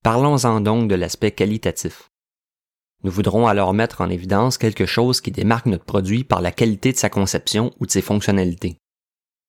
Parlons-en 0.02 0.60
donc 0.60 0.88
de 0.88 0.94
l'aspect 0.94 1.32
qualitatif. 1.32 2.10
Nous 3.04 3.10
voudrons 3.10 3.46
alors 3.46 3.74
mettre 3.74 4.00
en 4.00 4.10
évidence 4.10 4.58
quelque 4.58 4.86
chose 4.86 5.20
qui 5.20 5.30
démarque 5.30 5.66
notre 5.66 5.84
produit 5.84 6.24
par 6.24 6.40
la 6.40 6.52
qualité 6.52 6.92
de 6.92 6.96
sa 6.96 7.08
conception 7.08 7.72
ou 7.78 7.86
de 7.86 7.90
ses 7.90 8.02
fonctionnalités. 8.02 8.78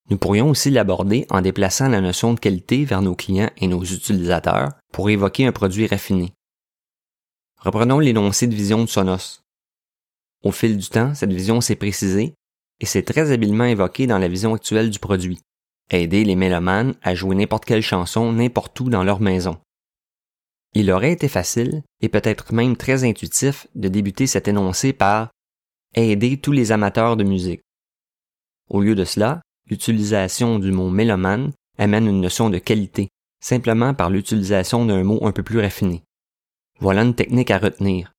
Nous 0.10 0.18
pourrions 0.18 0.50
aussi 0.50 0.72
l'aborder 0.72 1.26
en 1.30 1.42
déplaçant 1.42 1.88
la 1.88 2.02
notion 2.02 2.34
de 2.34 2.40
qualité 2.40 2.84
vers 2.84 3.02
nos 3.02 3.16
clients 3.16 3.52
et 3.58 3.68
nos 3.68 3.84
utilisateurs 3.84 4.72
pour 4.92 5.10
évoquer 5.10 5.46
un 5.46 5.52
produit 5.52 5.88
raffiné. 5.88 6.34
Reprenons 7.58 8.00
l'énoncé 8.00 8.48
de 8.48 8.56
vision 8.56 8.84
de 8.84 8.90
Sonos. 8.90 9.42
Au 10.44 10.52
fil 10.52 10.78
du 10.78 10.88
temps, 10.88 11.14
cette 11.14 11.34
vision 11.34 11.62
s'est 11.62 11.76
précisée 11.76 12.34
et 12.80 12.86
s'est 12.86 13.04
très 13.04 13.32
habilement 13.32 13.66
évoquée 13.66 14.08
dans 14.08 14.18
la 14.18 14.28
vision 14.28 14.54
actuelle 14.54 14.90
du 14.90 15.00
produit. 15.00 15.40
Aider 15.92 16.24
les 16.24 16.36
mélomanes 16.36 16.96
à 17.02 17.16
jouer 17.16 17.36
n'importe 17.36 17.66
quelle 17.66 17.82
chanson 17.82 18.32
n'importe 18.32 18.80
où 18.80 18.90
dans 18.90 19.04
leur 19.04 19.20
maison. 19.20 19.58
Il 20.76 20.92
aurait 20.92 21.12
été 21.12 21.28
facile, 21.28 21.82
et 22.02 22.10
peut-être 22.10 22.54
même 22.54 22.78
très 22.78 23.04
intuitif, 23.04 23.68
de 23.74 23.88
débuter 23.88 24.28
cet 24.28 24.48
énoncé 24.48 24.94
par 24.94 25.32
aider 25.96 26.38
tous 26.38 26.52
les 26.52 26.72
amateurs 26.72 27.18
de 27.18 27.24
musique. 27.24 27.62
Au 28.70 28.82
lieu 28.82 28.94
de 28.94 29.04
cela, 29.04 29.42
l'utilisation 29.68 30.60
du 30.60 30.72
mot 30.72 30.90
mélomane 30.90 31.52
amène 31.80 32.08
une 32.08 32.22
notion 32.22 32.52
de 32.52 32.60
qualité, 32.60 33.10
simplement 33.42 33.96
par 33.96 34.12
l'utilisation 34.12 34.86
d'un 34.86 35.04
mot 35.04 35.26
un 35.26 35.32
peu 35.32 35.42
plus 35.42 35.60
raffiné. 35.60 36.04
Voilà 36.80 37.02
une 37.02 37.16
technique 37.16 37.52
à 37.52 37.58
retenir. 37.58 38.12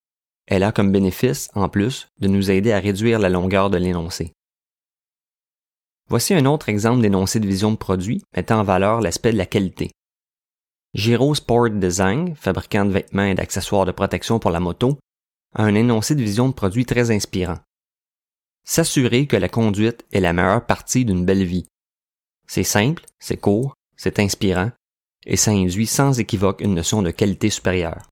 Elle 0.47 0.65
a 0.65 0.73
comme 0.73 0.91
bénéfice, 0.91 1.49
en 1.55 1.69
plus, 1.69 2.09
de 2.19 2.27
nous 2.27 2.51
aider 2.51 2.73
à 2.73 2.81
réduire 2.81 3.21
la 3.21 3.29
longueur 3.29 3.71
de 3.71 3.79
l'énoncé. 3.79 4.33
Voici 6.11 6.35
un 6.35 6.45
autre 6.45 6.69
exemple 6.69 7.01
d'énoncé 7.01 7.41
de 7.41 7.47
vision 7.47 7.71
de 7.71 7.77
produit 7.77 8.23
mettant 8.37 8.61
en 8.61 8.65
valeur 8.65 9.01
l'aspect 9.01 9.33
de 9.33 9.39
la 9.39 9.47
qualité. 9.47 9.91
Giro 10.93 11.35
Sport 11.35 11.71
Design, 11.71 12.35
fabricant 12.35 12.85
de 12.85 12.91
vêtements 12.91 13.25
et 13.25 13.35
d'accessoires 13.35 13.87
de 13.87 13.93
protection 13.93 14.39
pour 14.39 14.51
la 14.51 14.61
moto, 14.61 14.99
a 15.55 15.63
un 15.63 15.75
énoncé 15.75 16.15
de 16.15 16.23
vision 16.23 16.49
de 16.49 16.53
produit 16.53 16.85
très 16.85 17.11
inspirant. 17.11 17.59
S'assurer 18.65 19.27
que 19.27 19.37
la 19.37 19.49
conduite 19.49 20.05
est 20.13 20.21
la 20.21 20.33
meilleure 20.33 20.67
partie 20.67 21.05
d'une 21.05 21.25
belle 21.25 21.45
vie. 21.45 21.67
C'est 22.47 22.65
simple, 22.65 23.05
c'est 23.19 23.39
court, 23.39 23.75
c'est 23.97 24.19
inspirant, 24.19 24.73
et 25.25 25.37
ça 25.37 25.53
induit 25.53 25.87
sans 25.87 26.19
équivoque 26.19 26.61
une 26.61 26.75
notion 26.75 27.03
de 27.03 27.11
qualité 27.11 27.51
supérieure 27.51 28.11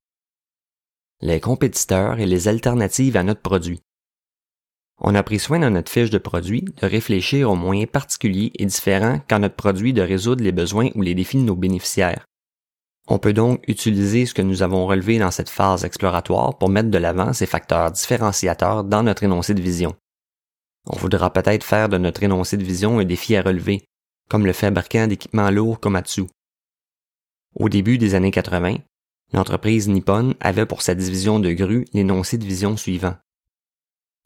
les 1.21 1.41
compétiteurs 1.41 2.21
et 2.21 2.27
les 2.27 2.47
alternatives 2.49 3.17
à 3.17 3.25
notre 3.25 3.41
produit. 3.41 3.81
On 5.01 5.15
a 5.15 5.23
pris 5.23 5.39
soin 5.39 5.61
dans 5.61 5.71
notre 5.71 5.93
fiche 5.93 6.11
de 6.11 6.19
produit 6.19 6.63
de 6.63 6.87
réfléchir 6.87 7.51
aux 7.51 7.57
moyens 7.57 7.91
particuliers 7.91 8.51
et 8.59 8.67
différents 8.67 9.21
qu'a 9.21 9.39
notre 9.39 9.55
produit 9.55 9.93
de 9.93 10.03
résoudre 10.03 10.43
les 10.43 10.53
besoins 10.53 10.91
ou 10.95 11.03
les 11.03 11.15
défis 11.15 11.37
de 11.37 11.43
nos 11.43 11.55
bénéficiaires. 11.55 12.25
On 13.07 13.19
peut 13.19 13.33
donc 13.33 13.63
utiliser 13.69 14.27
ce 14.27 14.35
que 14.35 14.43
nous 14.43 14.63
avons 14.63 14.87
relevé 14.87 15.19
dans 15.19 15.31
cette 15.31 15.49
phase 15.49 15.85
exploratoire 15.85 16.59
pour 16.59 16.69
mettre 16.69 16.91
de 16.91 16.99
l'avant 16.99 17.33
ces 17.33 17.47
facteurs 17.47 17.91
différenciateurs 17.91 18.85
dans 18.85 19.03
notre 19.03 19.23
énoncé 19.23 19.55
de 19.55 19.63
vision. 19.63 19.95
On 20.87 20.97
voudra 20.97 21.33
peut-être 21.33 21.65
faire 21.65 21.89
de 21.89 21.99
notre 21.99 22.23
énoncé 22.23 22.57
de 22.57 22.65
vision 22.65 22.99
un 22.99 23.05
défi 23.05 23.37
à 23.37 23.43
relever, 23.43 23.85
comme 24.29 24.47
le 24.47 24.53
fabricant 24.53 25.07
d'équipements 25.07 25.51
lourds 25.51 25.81
Komatsu. 25.81 26.25
Au 27.55 27.69
début 27.69 27.99
des 27.99 28.15
années 28.15 28.31
80, 28.31 28.77
L'entreprise 29.33 29.89
Nippon 29.89 30.35
avait 30.41 30.65
pour 30.65 30.81
sa 30.81 30.95
division 30.95 31.39
de 31.39 31.53
grues 31.53 31.85
l'énoncé 31.93 32.39
de 32.39 32.45
vision 32.45 32.77
suivant. 32.77 33.15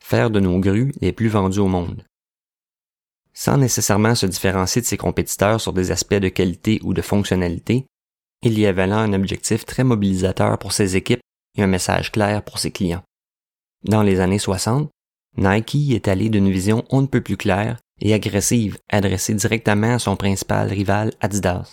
Faire 0.03 0.31
de 0.31 0.41
nos 0.41 0.59
grues 0.59 0.93
les 1.01 1.13
plus 1.13 1.29
vendues 1.29 1.61
au 1.61 1.69
monde. 1.69 2.05
Sans 3.33 3.57
nécessairement 3.57 4.15
se 4.15 4.27
différencier 4.27 4.83
de 4.83 4.87
ses 4.87 4.99
compétiteurs 4.99 5.61
sur 5.61 5.73
des 5.73 5.91
aspects 5.91 6.15
de 6.15 6.29
qualité 6.29 6.81
ou 6.83 6.93
de 6.93 7.01
fonctionnalité, 7.01 7.87
il 8.43 8.59
y 8.59 8.67
avait 8.67 8.87
là 8.87 8.99
un 8.99 9.13
objectif 9.13 9.65
très 9.65 9.85
mobilisateur 9.85 10.59
pour 10.59 10.73
ses 10.73 10.97
équipes 10.97 11.23
et 11.57 11.63
un 11.63 11.67
message 11.69 12.13
clair 12.13 12.43
pour 12.43 12.59
ses 12.59 12.73
clients. 12.73 13.05
Dans 13.85 14.03
les 14.03 14.21
années 14.21 14.41
60, 14.41 14.91
Nike 15.39 15.93
est 15.93 16.09
allé 16.09 16.29
d'une 16.29 16.51
vision 16.51 16.85
on 16.91 17.01
ne 17.01 17.07
peut 17.07 17.23
plus 17.23 17.37
claire 17.37 17.79
et 18.01 18.13
agressive 18.13 18.79
adressée 18.91 19.35
directement 19.35 19.95
à 19.95 19.99
son 19.99 20.17
principal 20.17 20.69
rival 20.69 21.13
Adidas. 21.21 21.73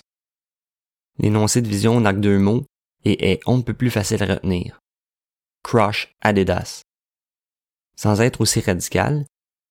L'énoncé 1.18 1.62
de 1.62 1.68
vision 1.68 2.00
n'a 2.00 2.14
que 2.14 2.20
deux 2.20 2.40
mots 2.40 2.64
et 3.04 3.32
est 3.32 3.42
on 3.48 3.58
ne 3.58 3.64
peut 3.64 3.74
plus 3.74 3.90
facile 3.90 4.24
à 4.24 4.28
retenir. 4.28 4.80
Crush 5.64 6.14
Adidas. 6.22 6.84
Sans 8.00 8.22
être 8.22 8.40
aussi 8.40 8.62
radical, 8.62 9.26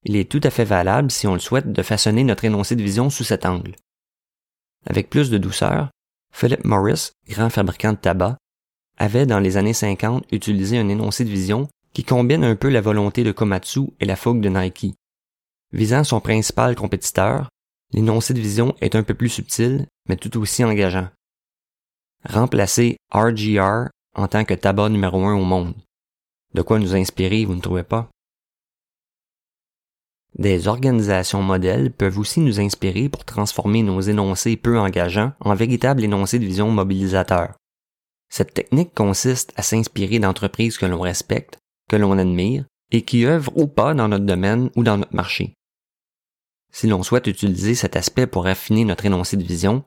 il 0.05 0.15
est 0.15 0.31
tout 0.31 0.43
à 0.43 0.51
fait 0.51 0.67
valable 0.67 1.11
si 1.11 1.27
on 1.27 1.33
le 1.33 1.39
souhaite 1.39 1.73
de 1.73 1.83
façonner 1.83 2.25
notre 2.25 2.45
énoncé 2.45 2.77
de 2.77 2.83
vision 2.83 3.09
sous 3.09 3.25
cet 3.25 3.47
angle. 3.47 3.75
Avec 4.85 5.09
plus 5.09 5.31
de 5.31 5.39
douceur, 5.39 5.89
Philip 6.31 6.63
Morris, 6.63 7.13
grand 7.27 7.49
fabricant 7.49 7.95
de 7.95 7.97
tabac, 7.97 8.37
avait 8.99 9.25
dans 9.25 9.39
les 9.39 9.57
années 9.57 9.73
50 9.73 10.27
utilisé 10.31 10.77
un 10.77 10.91
énoncé 10.91 11.25
de 11.25 11.31
vision 11.31 11.71
qui 11.95 12.05
combine 12.05 12.45
un 12.45 12.55
peu 12.55 12.69
la 12.69 12.83
volonté 12.83 13.25
de 13.25 13.33
Komatsu 13.33 13.95
et 13.99 14.05
la 14.05 14.15
fougue 14.15 14.43
de 14.43 14.51
Nike. 14.51 14.95
Visant 15.73 16.05
son 16.05 16.21
principal 16.21 16.77
compétiteur, 16.77 17.49
l'énoncé 17.95 18.35
de 18.35 18.41
vision 18.41 18.77
est 18.83 18.95
un 18.95 19.05
peu 19.05 19.15
plus 19.15 19.31
subtil, 19.31 19.87
mais 20.07 20.17
tout 20.17 20.37
aussi 20.39 20.63
engageant 20.65 21.09
remplacer 22.29 22.99
RGR 23.11 23.89
en 24.15 24.29
tant 24.29 24.45
que 24.45 24.53
tabac 24.53 24.91
numéro 24.91 25.25
un 25.25 25.35
au 25.35 25.45
monde. 25.45 25.75
De 26.53 26.61
quoi 26.61 26.79
nous 26.79 26.95
inspirer, 26.95 27.47
vous 27.47 27.55
ne 27.55 27.63
trouvez 27.63 27.85
pas? 27.85 28.11
Des 30.37 30.69
organisations 30.69 31.43
modèles 31.43 31.91
peuvent 31.91 32.19
aussi 32.19 32.41
nous 32.41 32.61
inspirer 32.61 33.09
pour 33.09 33.25
transformer 33.25 33.83
nos 33.83 34.01
énoncés 34.01 34.57
peu 34.57 34.79
engageants 34.79 35.33
en 35.41 35.55
véritables 35.55 36.05
énoncés 36.05 36.39
de 36.39 36.45
vision 36.45 36.71
mobilisateurs. 36.71 37.55
Cette 38.29 38.55
technique 38.55 38.95
consiste 38.95 39.53
à 39.57 39.63
s'inspirer 39.63 40.19
d'entreprises 40.19 40.77
que 40.77 40.87
l'on 40.87 41.01
respecte, 41.01 41.59
que 41.89 41.97
l'on 41.97 42.19
admire 42.19 42.67
et 42.91 43.03
qui 43.03 43.25
œuvrent 43.25 43.57
ou 43.57 43.67
pas 43.67 43.95
dans 43.95 44.09
notre 44.09 44.27
domaine 44.27 44.71
ou 44.77 44.83
dans 44.83 44.99
notre 44.99 45.15
marché. 45.15 45.55
Si 46.71 46.87
l'on 46.87 47.03
souhaite 47.03 47.27
utiliser 47.27 47.75
cet 47.75 47.97
aspect 47.97 48.27
pour 48.27 48.47
affiner 48.47 48.85
notre 48.85 49.07
énoncé 49.07 49.37
de 49.37 49.43
vision, 49.43 49.85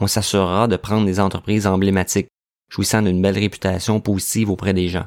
on 0.00 0.06
s'assurera 0.06 0.66
de 0.66 0.76
prendre 0.76 1.06
des 1.06 1.20
entreprises 1.20 1.66
emblématiques, 1.66 2.28
jouissant 2.68 3.02
d'une 3.02 3.22
belle 3.22 3.38
réputation 3.38 4.00
positive 4.00 4.50
auprès 4.50 4.74
des 4.74 4.88
gens. 4.88 5.06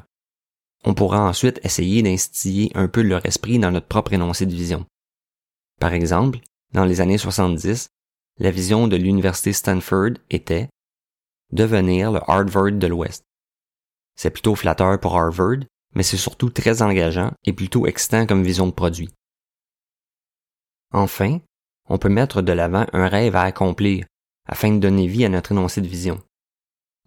On 0.88 0.94
pourra 0.94 1.20
ensuite 1.20 1.60
essayer 1.64 2.02
d'instiller 2.02 2.72
un 2.74 2.88
peu 2.88 3.02
leur 3.02 3.26
esprit 3.26 3.58
dans 3.58 3.70
notre 3.70 3.88
propre 3.88 4.14
énoncé 4.14 4.46
de 4.46 4.54
vision. 4.54 4.86
Par 5.78 5.92
exemple, 5.92 6.38
dans 6.72 6.86
les 6.86 7.02
années 7.02 7.18
70, 7.18 7.90
la 8.38 8.50
vision 8.50 8.88
de 8.88 8.96
l'Université 8.96 9.52
Stanford 9.52 10.12
était 10.30 10.70
devenir 11.52 12.10
le 12.10 12.20
Harvard 12.26 12.72
de 12.72 12.86
l'Ouest. 12.86 13.22
C'est 14.16 14.30
plutôt 14.30 14.54
flatteur 14.54 14.98
pour 14.98 15.14
Harvard, 15.14 15.58
mais 15.94 16.02
c'est 16.02 16.16
surtout 16.16 16.48
très 16.48 16.80
engageant 16.80 17.32
et 17.44 17.52
plutôt 17.52 17.86
excitant 17.86 18.24
comme 18.24 18.42
vision 18.42 18.66
de 18.66 18.72
produit. 18.72 19.10
Enfin, 20.94 21.40
on 21.90 21.98
peut 21.98 22.08
mettre 22.08 22.40
de 22.40 22.52
l'avant 22.52 22.86
un 22.94 23.08
rêve 23.08 23.36
à 23.36 23.42
accomplir 23.42 24.06
afin 24.46 24.72
de 24.72 24.78
donner 24.78 25.06
vie 25.06 25.26
à 25.26 25.28
notre 25.28 25.52
énoncé 25.52 25.82
de 25.82 25.86
vision. 25.86 26.18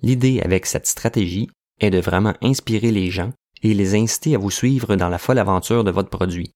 L'idée 0.04 0.40
avec 0.42 0.68
cette 0.68 0.86
stratégie 0.86 1.50
est 1.80 1.90
de 1.90 2.00
vraiment 2.00 2.36
inspirer 2.44 2.92
les 2.92 3.10
gens 3.10 3.34
et 3.64 3.74
les 3.74 3.96
inciter 3.96 4.36
à 4.36 4.38
vous 4.38 4.52
suivre 4.52 4.96
dans 4.96 5.10
la 5.10 5.18
folle 5.18 5.40
aventure 5.40 5.84
de 5.84 5.92
votre 5.92 6.10
produit. 6.10 6.52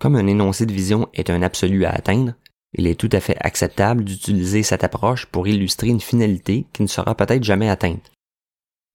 Comme 0.00 0.16
un 0.16 0.26
énoncé 0.26 0.66
de 0.66 0.72
vision 0.72 1.08
est 1.14 1.30
un 1.30 1.42
absolu 1.42 1.84
à 1.84 1.90
atteindre, 1.90 2.34
il 2.76 2.86
est 2.86 2.98
tout 2.98 3.10
à 3.12 3.20
fait 3.20 3.36
acceptable 3.40 4.04
d'utiliser 4.04 4.62
cette 4.62 4.84
approche 4.84 5.26
pour 5.26 5.46
illustrer 5.46 5.88
une 5.88 6.00
finalité 6.00 6.66
qui 6.72 6.82
ne 6.82 6.88
sera 6.88 7.14
peut-être 7.14 7.44
jamais 7.44 7.70
atteinte. 7.70 8.10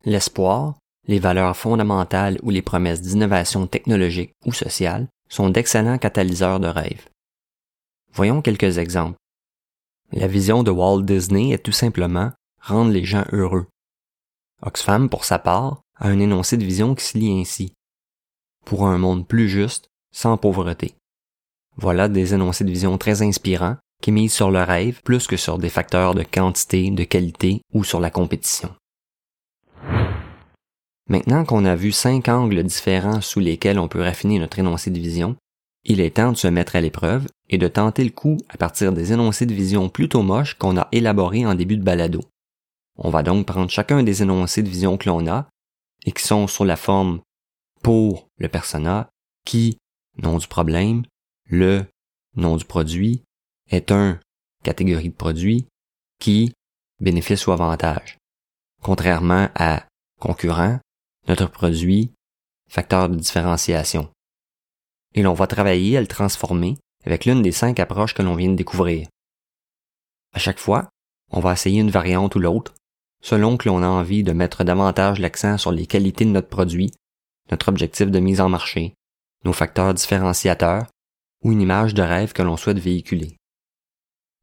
L'espoir, 0.06 0.76
les 1.08 1.20
valeurs 1.20 1.56
fondamentales 1.56 2.38
ou 2.44 2.50
les 2.50 2.62
promesses 2.62 3.02
d'innovation 3.02 3.68
technologique 3.68 4.34
ou 4.46 4.54
sociale 4.54 5.08
sont 5.30 5.50
d'excellents 5.50 5.98
catalyseurs 5.98 6.60
de 6.60 6.68
rêve. 6.68 7.08
Voyons 8.14 8.42
quelques 8.42 8.78
exemples. 8.78 9.18
La 10.12 10.28
vision 10.28 10.64
de 10.64 10.72
Walt 10.72 11.04
Disney 11.04 11.52
est 11.52 11.64
tout 11.64 11.72
simplement 11.72 12.32
rendre 12.62 12.92
les 12.92 13.06
gens 13.06 13.26
heureux. 13.32 13.68
Oxfam, 14.62 15.08
pour 15.10 15.24
sa 15.24 15.40
part, 15.40 15.82
a 16.00 16.08
un 16.08 16.20
énoncé 16.20 16.58
de 16.58 16.66
vision 16.66 16.96
qui 16.96 17.06
se 17.06 17.18
lit 17.18 17.40
ainsi. 17.40 17.74
Pour 18.66 18.88
un 18.88 18.98
monde 18.98 19.28
plus 19.28 19.50
juste, 19.50 19.90
sans 20.12 20.38
pauvreté. 20.38 20.96
Voilà 21.78 22.08
des 22.08 22.34
énoncés 22.34 22.64
de 22.64 22.72
vision 22.72 22.98
très 22.98 23.22
inspirants 23.22 23.78
qui 24.02 24.12
misent 24.12 24.34
sur 24.34 24.52
le 24.52 24.64
rêve 24.64 25.02
plus 25.04 25.28
que 25.28 25.38
sur 25.38 25.58
des 25.58 25.70
facteurs 25.70 26.16
de 26.16 26.24
quantité, 26.24 26.90
de 26.90 27.04
qualité 27.04 27.62
ou 27.74 27.84
sur 27.84 28.00
la 28.00 28.10
compétition. 28.10 28.74
Maintenant 31.10 31.44
qu'on 31.44 31.66
a 31.66 31.76
vu 31.76 31.92
cinq 31.92 32.28
angles 32.28 32.64
différents 32.64 33.22
sous 33.22 33.40
lesquels 33.40 33.80
on 33.80 33.88
peut 33.88 34.02
raffiner 34.02 34.40
notre 34.40 34.60
énoncé 34.60 34.92
de 34.92 35.00
vision, 35.00 35.36
il 35.84 36.02
est 36.02 36.16
temps 36.16 36.32
de 36.32 36.38
se 36.38 36.48
mettre 36.48 36.76
à 36.76 36.82
l'épreuve 36.82 37.28
et 37.50 37.58
de 37.58 37.68
tenter 37.68 38.04
le 38.04 38.12
coup 38.12 38.38
à 38.50 38.58
partir 38.58 38.94
des 38.94 39.12
énoncés 39.12 39.46
de 39.46 39.54
vision 39.54 39.90
plutôt 39.90 40.22
moches 40.22 40.54
qu'on 40.54 40.78
a 40.78 40.88
élaborés 40.92 41.46
en 41.46 41.56
début 41.56 41.78
de 41.78 41.84
balado. 41.84 42.22
On 42.98 43.10
va 43.10 43.24
donc 43.24 43.46
prendre 43.46 43.72
chacun 43.72 44.04
des 44.04 44.22
énoncés 44.22 44.62
de 44.62 44.70
vision 44.70 44.98
que 44.98 45.10
l'on 45.10 45.26
a 45.28 45.48
et 46.06 46.12
qui 46.12 46.24
sont 46.24 46.48
sur 46.48 46.66
la 46.66 46.76
forme 46.76 47.22
pour 47.82 48.28
le 48.38 48.50
persona, 48.50 49.10
qui, 49.46 49.78
nom 50.18 50.38
du 50.38 50.48
problème, 50.48 51.04
le 51.46 51.86
nom 52.36 52.58
du 52.58 52.66
produit 52.66 53.24
est 53.70 53.92
un 53.92 54.20
catégorie 54.64 55.10
de 55.10 55.16
produit 55.16 55.68
qui 56.20 56.54
bénéfice 57.00 57.48
ou 57.48 57.52
avantage. 57.52 58.18
Contrairement 58.82 59.50
à 59.56 59.86
concurrent, 60.20 60.80
notre 61.28 61.48
produit, 61.48 62.12
facteur 62.70 63.10
de 63.10 63.16
différenciation. 63.16 64.10
Et 65.16 65.22
l'on 65.22 65.34
va 65.34 65.48
travailler 65.48 65.98
à 65.98 66.02
le 66.02 66.08
transformer 66.08 66.78
avec 67.06 67.26
l'une 67.26 67.42
des 67.42 67.52
cinq 67.52 67.80
approches 67.80 68.14
que 68.14 68.22
l'on 68.22 68.36
vient 68.36 68.50
de 68.50 68.56
découvrir. 68.56 69.08
À 70.34 70.40
chaque 70.40 70.60
fois, 70.60 70.90
on 71.32 71.40
va 71.40 71.54
essayer 71.54 71.82
une 71.82 71.90
variante 71.90 72.36
ou 72.36 72.40
l'autre, 72.40 72.74
selon 73.22 73.58
que 73.58 73.68
l'on 73.68 73.84
a 73.84 73.88
envie 73.88 74.24
de 74.24 74.32
mettre 74.32 74.64
davantage 74.64 75.20
l'accent 75.20 75.58
sur 75.58 75.72
les 75.72 75.86
qualités 75.86 76.26
de 76.26 76.32
notre 76.32 76.50
produit, 76.50 76.92
notre 77.52 77.70
objectif 77.70 78.10
de 78.10 78.20
mise 78.20 78.42
en 78.42 78.50
marché, 78.50 78.94
nos 79.46 79.54
facteurs 79.54 79.94
différenciateurs 79.94 80.86
ou 81.44 81.52
une 81.52 81.62
image 81.62 81.94
de 81.94 82.02
rêve 82.02 82.34
que 82.34 82.42
l'on 82.42 82.58
souhaite 82.58 82.80
véhiculer. 82.80 83.38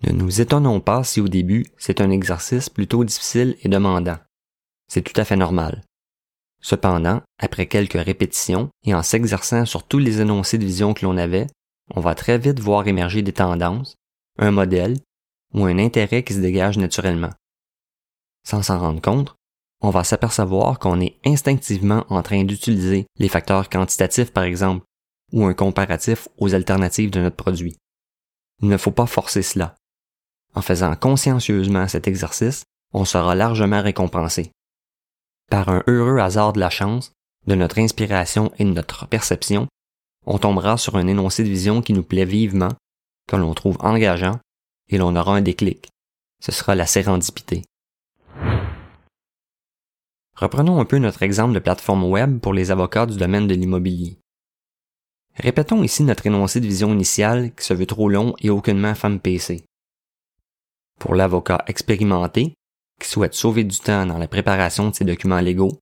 Ne 0.05 0.13
nous 0.13 0.41
étonnons 0.41 0.81
pas 0.81 1.05
si 1.05 1.21
au 1.21 1.29
début 1.29 1.67
c'est 1.79 2.01
un 2.01 2.11
exercice 2.11 2.69
plutôt 2.69 3.05
difficile 3.05 3.57
et 3.63 3.69
demandant. 3.69 4.19
C'est 4.89 5.03
tout 5.03 5.19
à 5.19 5.25
fait 5.25 5.37
normal. 5.37 5.83
Cependant, 6.61 7.23
après 7.39 7.67
quelques 7.67 7.93
répétitions 7.93 8.69
et 8.85 8.95
en 8.95 9.03
s'exerçant 9.03 9.65
sur 9.67 9.87
tous 9.87 9.99
les 9.99 10.21
énoncés 10.21 10.59
de 10.59 10.65
vision 10.65 10.95
que 10.95 11.05
l'on 11.05 11.17
avait, 11.17 11.47
on 11.95 12.01
va 12.01 12.15
très 12.15 12.39
vite 12.39 12.61
voir 12.61 12.87
émerger 12.89 13.23
des 13.23 13.33
tendances, 13.33 13.97
un 14.39 14.51
modèle 14.51 14.99
ou 15.55 15.65
un 15.65 15.79
intérêt 15.79 16.25
qui 16.25 16.35
se 16.35 16.41
dégage 16.41 16.79
naturellement. 16.79 17.31
Sans 18.47 18.63
s'en 18.63 18.79
rendre 18.79 19.03
compte, 19.03 19.35
on 19.81 19.91
va 19.91 20.05
s'apercevoir 20.05 20.79
qu'on 20.79 21.01
est 21.01 21.19
instinctivement 21.27 22.07
en 22.09 22.23
train 22.23 22.45
d'utiliser 22.45 23.07
les 23.19 23.29
facteurs 23.29 23.69
quantitatifs 23.69 24.33
par 24.33 24.45
exemple 24.45 24.85
ou 25.33 25.45
un 25.45 25.55
comparatif 25.55 26.29
aux 26.39 26.55
alternatives 26.55 27.11
de 27.11 27.21
notre 27.21 27.35
produit. 27.35 27.77
Il 28.63 28.69
ne 28.69 28.77
faut 28.77 28.93
pas 28.93 29.07
forcer 29.07 29.43
cela. 29.43 29.75
En 30.55 30.63
faisant 30.63 30.95
consciencieusement 30.95 31.89
cet 31.89 32.07
exercice, 32.07 32.63
on 32.95 33.05
sera 33.05 33.35
largement 33.35 33.83
récompensé. 33.83 34.53
Par 35.51 35.69
un 35.69 35.83
heureux 35.89 36.19
hasard 36.19 36.53
de 36.53 36.61
la 36.61 36.71
chance, 36.71 37.13
de 37.49 37.57
notre 37.57 37.81
inspiration 37.81 38.53
et 38.59 38.65
de 38.65 38.71
notre 38.71 39.07
perception, 39.09 39.67
on 40.25 40.39
tombera 40.39 40.77
sur 40.79 40.97
un 40.97 41.09
énoncé 41.09 41.43
de 41.43 41.49
vision 41.49 41.83
qui 41.83 41.93
nous 41.93 42.03
plaît 42.05 42.25
vivement, 42.25 42.73
que 43.29 43.37
l'on 43.37 43.55
trouve 43.55 43.77
engageant, 43.81 44.39
et 44.89 44.99
l'on 44.99 45.17
aura 45.17 45.37
un 45.37 45.43
déclic. 45.43 45.89
Ce 46.41 46.53
sera 46.53 46.75
la 46.77 46.87
sérendipité. 46.87 47.65
Reprenons 50.37 50.79
un 50.81 50.85
peu 50.85 50.99
notre 50.99 51.23
exemple 51.23 51.55
de 51.55 51.59
plateforme 51.59 52.05
web 52.05 52.41
pour 52.41 52.53
les 52.53 52.71
avocats 52.71 53.07
du 53.07 53.17
domaine 53.17 53.47
de 53.47 53.55
l'immobilier. 53.55 54.19
Répétons 55.35 55.83
ici 55.83 56.03
notre 56.03 56.27
énoncé 56.27 56.61
de 56.61 56.67
vision 56.67 56.93
initiale 56.93 57.55
qui 57.55 57.65
se 57.65 57.75
veut 57.75 57.87
trop 57.87 58.09
long 58.09 58.35
et 58.41 58.51
aucunement 58.51 58.95
femme 58.95 59.19
PC. 59.19 59.65
Pour 60.99 61.15
l'avocat 61.15 61.65
expérimenté, 61.67 62.55
qui 63.01 63.09
souhaite 63.09 63.35
sauver 63.35 63.65
du 63.65 63.79
temps 63.79 64.07
dans 64.07 64.19
la 64.19 64.29
préparation 64.29 64.89
de 64.91 64.95
ses 64.95 65.05
documents 65.05 65.41
légaux, 65.41 65.79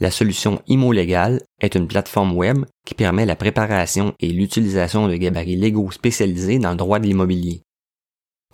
la 0.00 0.10
solution 0.10 0.62
IMO 0.68 0.92
Légal 0.92 1.42
est 1.60 1.74
une 1.74 1.88
plateforme 1.88 2.36
web 2.36 2.64
qui 2.86 2.94
permet 2.94 3.26
la 3.26 3.36
préparation 3.36 4.14
et 4.20 4.28
l'utilisation 4.28 5.08
de 5.08 5.16
gabarits 5.16 5.56
légaux 5.56 5.90
spécialisés 5.90 6.58
dans 6.58 6.70
le 6.70 6.76
droit 6.76 6.98
de 6.98 7.06
l'immobilier. 7.06 7.62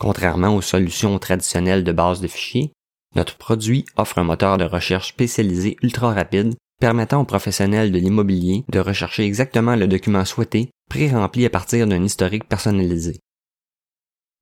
Contrairement 0.00 0.54
aux 0.56 0.62
solutions 0.62 1.18
traditionnelles 1.18 1.84
de 1.84 1.92
base 1.92 2.20
de 2.20 2.28
fichiers, 2.28 2.72
notre 3.14 3.36
produit 3.36 3.84
offre 3.96 4.18
un 4.18 4.24
moteur 4.24 4.58
de 4.58 4.64
recherche 4.64 5.08
spécialisé 5.08 5.76
ultra 5.82 6.12
rapide 6.12 6.54
permettant 6.80 7.20
aux 7.20 7.24
professionnels 7.24 7.92
de 7.92 7.98
l'immobilier 7.98 8.64
de 8.68 8.78
rechercher 8.78 9.24
exactement 9.24 9.76
le 9.76 9.86
document 9.86 10.24
souhaité, 10.24 10.70
pré-rempli 10.90 11.46
à 11.46 11.50
partir 11.50 11.86
d'un 11.86 12.02
historique 12.02 12.48
personnalisé. 12.48 13.20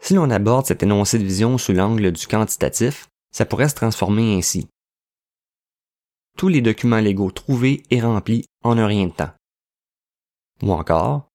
Si 0.02 0.14
l'on 0.14 0.30
aborde 0.30 0.66
cet 0.66 0.82
énoncé 0.82 1.18
de 1.18 1.24
vision 1.24 1.58
sous 1.58 1.72
l'angle 1.72 2.10
du 2.10 2.26
quantitatif, 2.26 3.08
ça 3.32 3.46
pourrait 3.46 3.68
se 3.68 3.74
transformer 3.74 4.36
ainsi. 4.36 4.66
Tous 6.36 6.48
les 6.48 6.60
documents 6.60 6.98
légaux 6.98 7.30
trouvés 7.30 7.82
et 7.90 8.00
remplis 8.00 8.44
en 8.64 8.78
un 8.78 8.86
rien 8.86 9.06
de 9.06 9.12
temps. 9.12 9.32
Ou 10.62 10.72
encore, 10.72 11.28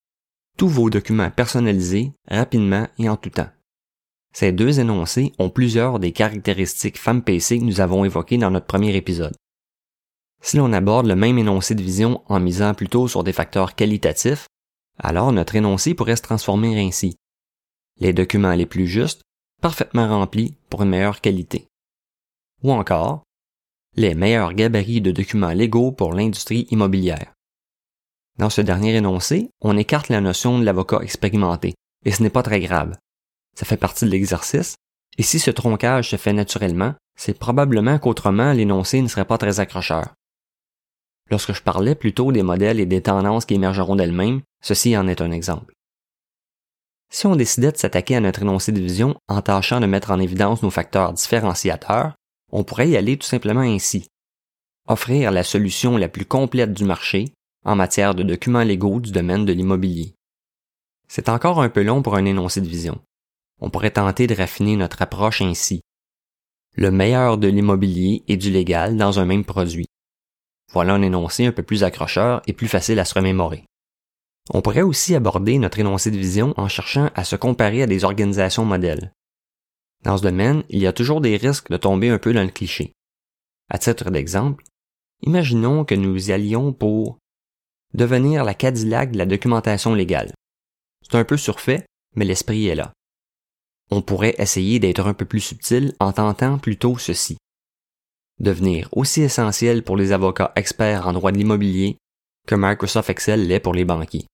tous 0.58 0.68
vos 0.68 0.90
documents 0.90 1.32
personnalisés 1.32 2.12
rapidement 2.28 2.88
et 2.98 3.08
en 3.08 3.16
tout 3.16 3.30
temps. 3.30 3.50
Ces 4.40 4.52
deux 4.52 4.80
énoncés 4.80 5.34
ont 5.40 5.50
plusieurs 5.50 5.98
des 5.98 6.12
caractéristiques 6.12 7.00
FAM-PC 7.00 7.58
que 7.58 7.64
nous 7.64 7.82
avons 7.82 8.06
évoquées 8.06 8.38
dans 8.38 8.52
notre 8.52 8.68
premier 8.68 8.96
épisode. 8.96 9.36
Si 10.44 10.58
l'on 10.58 10.74
aborde 10.74 11.08
le 11.08 11.16
même 11.16 11.40
énoncé 11.40 11.74
de 11.74 11.82
vision 11.82 12.22
en 12.28 12.40
misant 12.40 12.76
plutôt 12.76 13.08
sur 13.08 13.24
des 13.24 13.34
facteurs 13.34 13.74
qualitatifs, 13.74 14.46
alors 15.00 15.32
notre 15.32 15.56
énoncé 15.56 15.96
pourrait 15.96 16.18
se 16.18 16.22
transformer 16.22 16.80
ainsi. 16.80 17.16
Les 18.00 18.14
documents 18.14 18.54
les 18.54 18.68
plus 18.68 18.86
justes, 18.86 19.24
parfaitement 19.60 20.08
remplis 20.08 20.56
pour 20.70 20.84
une 20.84 20.90
meilleure 20.90 21.20
qualité. 21.20 21.68
Ou 22.62 22.72
encore, 22.72 23.24
les 23.96 24.14
meilleurs 24.14 24.54
gabarits 24.54 25.02
de 25.02 25.10
documents 25.10 25.50
légaux 25.50 25.92
pour 25.92 26.14
l'industrie 26.14 26.68
immobilière. 26.70 27.34
Dans 28.38 28.52
ce 28.52 28.62
dernier 28.62 28.96
énoncé, 28.98 29.50
on 29.62 29.78
écarte 29.78 30.10
la 30.10 30.22
notion 30.22 30.60
de 30.60 30.64
l'avocat 30.64 31.00
expérimenté, 31.02 31.74
et 32.06 32.12
ce 32.12 32.22
n'est 32.22 32.30
pas 32.30 32.44
très 32.44 32.60
grave. 32.60 32.96
Ça 33.58 33.66
fait 33.66 33.76
partie 33.76 34.06
de 34.06 34.12
l'exercice, 34.12 34.76
et 35.18 35.24
si 35.24 35.40
ce 35.40 35.50
troncage 35.50 36.12
se 36.12 36.16
fait 36.16 36.32
naturellement, 36.32 36.94
c'est 37.18 37.40
probablement 37.40 37.98
qu'autrement 37.98 38.54
l'énoncé 38.54 39.02
ne 39.02 39.08
serait 39.08 39.26
pas 39.26 39.40
très 39.40 39.60
accrocheur. 39.60 40.14
Lorsque 41.32 41.54
je 41.54 41.64
parlais 41.64 41.96
plutôt 41.96 42.32
des 42.32 42.44
modèles 42.44 42.80
et 42.80 42.86
des 42.86 43.02
tendances 43.02 43.46
qui 43.46 43.56
émergeront 43.56 43.96
d'elles-mêmes, 43.96 44.42
ceci 44.62 44.96
en 44.96 45.08
est 45.08 45.22
un 45.22 45.32
exemple. 45.32 45.74
Si 47.12 47.26
on 47.26 47.36
décidait 47.36 47.72
de 47.72 47.78
s'attaquer 47.78 48.18
à 48.18 48.20
notre 48.20 48.44
énoncé 48.44 48.72
de 48.72 48.80
vision 48.80 49.16
en 49.28 49.42
tâchant 49.42 49.80
de 49.80 49.88
mettre 49.88 50.12
en 50.12 50.20
évidence 50.20 50.62
nos 50.62 50.70
facteurs 50.70 51.14
différenciateurs, 51.14 52.14
on 52.52 52.64
pourrait 52.64 52.90
y 52.90 52.96
aller 52.96 53.18
tout 53.18 53.26
simplement 53.26 53.62
ainsi. 53.62 54.08
Offrir 54.88 55.32
la 55.32 55.42
solution 55.42 55.98
la 55.98 56.10
plus 56.10 56.26
complète 56.26 56.74
du 56.74 56.84
marché 56.84 57.34
en 57.66 57.76
matière 57.76 58.14
de 58.14 58.22
documents 58.22 58.62
légaux 58.62 59.00
du 59.00 59.12
domaine 59.12 59.46
de 59.46 59.54
l'immobilier. 59.54 60.14
C'est 61.08 61.28
encore 61.28 61.60
un 61.60 61.70
peu 61.70 61.82
long 61.82 62.04
pour 62.04 62.18
un 62.18 62.26
énoncé 62.26 62.62
de 62.62 62.68
vision. 62.68 63.02
On 63.60 63.70
pourrait 63.70 63.92
tenter 63.92 64.28
de 64.28 64.36
raffiner 64.36 64.76
notre 64.76 65.02
approche 65.02 65.42
ainsi. 65.42 65.82
Le 66.76 66.92
meilleur 66.92 67.38
de 67.38 67.48
l'immobilier 67.48 68.24
et 68.28 68.38
du 68.38 68.52
légal 68.52 68.98
dans 68.98 69.20
un 69.20 69.26
même 69.26 69.46
produit. 69.46 69.88
Voilà 70.72 70.94
un 70.94 71.02
énoncé 71.02 71.46
un 71.46 71.52
peu 71.52 71.64
plus 71.64 71.84
accrocheur 71.84 72.42
et 72.46 72.54
plus 72.54 72.68
facile 72.68 73.00
à 73.00 73.06
se 73.06 73.16
remémorer. 73.16 73.64
On 74.54 74.62
pourrait 74.62 74.82
aussi 74.82 75.16
aborder 75.16 75.58
notre 75.58 75.80
énoncé 75.80 76.12
de 76.12 76.18
vision 76.18 76.54
en 76.58 76.68
cherchant 76.68 77.10
à 77.16 77.24
se 77.24 77.36
comparer 77.36 77.82
à 77.82 77.88
des 77.88 78.04
organisations 78.04 78.64
modèles. 78.64 79.12
Dans 80.04 80.18
ce 80.18 80.24
domaine, 80.24 80.64
il 80.70 80.80
y 80.80 80.88
a 80.88 80.94
toujours 80.94 81.22
des 81.22 81.36
risques 81.36 81.70
de 81.70 81.78
tomber 81.78 82.10
un 82.10 82.20
peu 82.20 82.34
dans 82.34 82.44
le 82.44 82.52
cliché. 82.52 82.94
À 83.70 83.78
titre 83.78 84.10
d'exemple, 84.12 84.64
imaginons 85.24 85.84
que 85.84 85.96
nous 85.96 86.30
y 86.30 86.32
allions 86.32 86.72
pour 86.72 87.18
devenir 87.94 88.44
la 88.44 88.54
Cadillac 88.54 89.12
de 89.12 89.18
la 89.18 89.26
documentation 89.26 89.94
légale. 89.94 90.34
C'est 91.02 91.18
un 91.18 91.26
peu 91.26 91.38
surfait, 91.38 91.86
mais 92.16 92.26
l'esprit 92.26 92.68
est 92.68 92.76
là. 92.76 92.94
On 93.90 94.02
pourrait 94.02 94.36
essayer 94.38 94.80
d'être 94.80 95.06
un 95.06 95.14
peu 95.14 95.26
plus 95.26 95.40
subtil 95.40 95.94
en 96.00 96.12
tentant 96.12 96.58
plutôt 96.58 96.98
ceci. 96.98 97.38
Devenir 98.40 98.90
aussi 98.92 99.22
essentiel 99.22 99.84
pour 99.84 99.98
les 99.98 100.12
avocats 100.12 100.52
experts 100.56 101.08
en 101.08 101.14
droit 101.14 101.32
de 101.32 101.38
l'immobilier 101.38 101.98
que 102.48 102.56
Microsoft 102.56 103.10
Excel 103.10 103.48
l'est 103.48 103.60
pour 103.60 103.74
les 103.74 103.86
banquiers. 103.86 104.28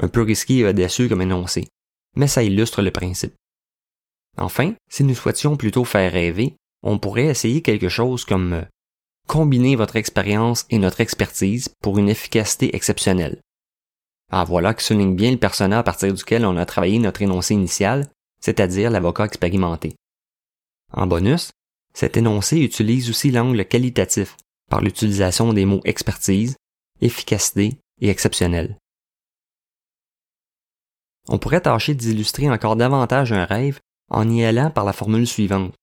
Un 0.00 0.08
peu 0.08 0.22
risqué 0.22 0.58
et 0.58 0.66
audacieux 0.66 1.08
comme 1.08 1.22
énoncé, 1.22 1.68
mais 2.16 2.26
ça 2.26 2.42
illustre 2.42 2.82
le 2.82 2.90
principe. 2.90 3.34
Enfin, 4.36 4.74
si 4.90 5.04
nous 5.04 5.14
souhaitions 5.14 5.56
plutôt 5.56 5.84
faire 5.84 6.12
rêver, 6.12 6.56
on 6.82 6.98
pourrait 6.98 7.26
essayer 7.26 7.62
quelque 7.62 7.88
chose 7.88 8.24
comme 8.24 8.52
euh, 8.52 8.62
combiner 9.26 9.76
votre 9.76 9.96
expérience 9.96 10.66
et 10.70 10.78
notre 10.78 11.00
expertise 11.00 11.68
pour 11.82 11.98
une 11.98 12.08
efficacité 12.08 12.74
exceptionnelle. 12.74 13.40
Ah 14.30 14.44
voilà 14.44 14.74
qui 14.74 14.84
souligne 14.84 15.16
bien 15.16 15.30
le 15.30 15.38
persona 15.38 15.78
à 15.78 15.82
partir 15.82 16.12
duquel 16.12 16.44
on 16.44 16.56
a 16.56 16.66
travaillé 16.66 16.98
notre 16.98 17.22
énoncé 17.22 17.54
initial, 17.54 18.08
c'est-à-dire 18.40 18.90
l'avocat 18.90 19.24
expérimenté. 19.24 19.94
En 20.92 21.06
bonus, 21.06 21.50
cet 21.94 22.16
énoncé 22.16 22.58
utilise 22.58 23.10
aussi 23.10 23.30
l'angle 23.30 23.64
qualitatif 23.64 24.36
par 24.70 24.80
l'utilisation 24.80 25.52
des 25.52 25.64
mots 25.64 25.80
expertise, 25.84 26.56
efficacité 27.00 27.78
et 28.00 28.08
exceptionnel. 28.08 28.76
On 31.28 31.38
pourrait 31.38 31.60
tâcher 31.60 31.94
d'illustrer 31.94 32.48
encore 32.50 32.76
davantage 32.76 33.32
un 33.32 33.44
rêve 33.44 33.80
en 34.10 34.28
y 34.30 34.44
allant 34.44 34.70
par 34.70 34.84
la 34.84 34.92
formule 34.92 35.26
suivante. 35.26 35.74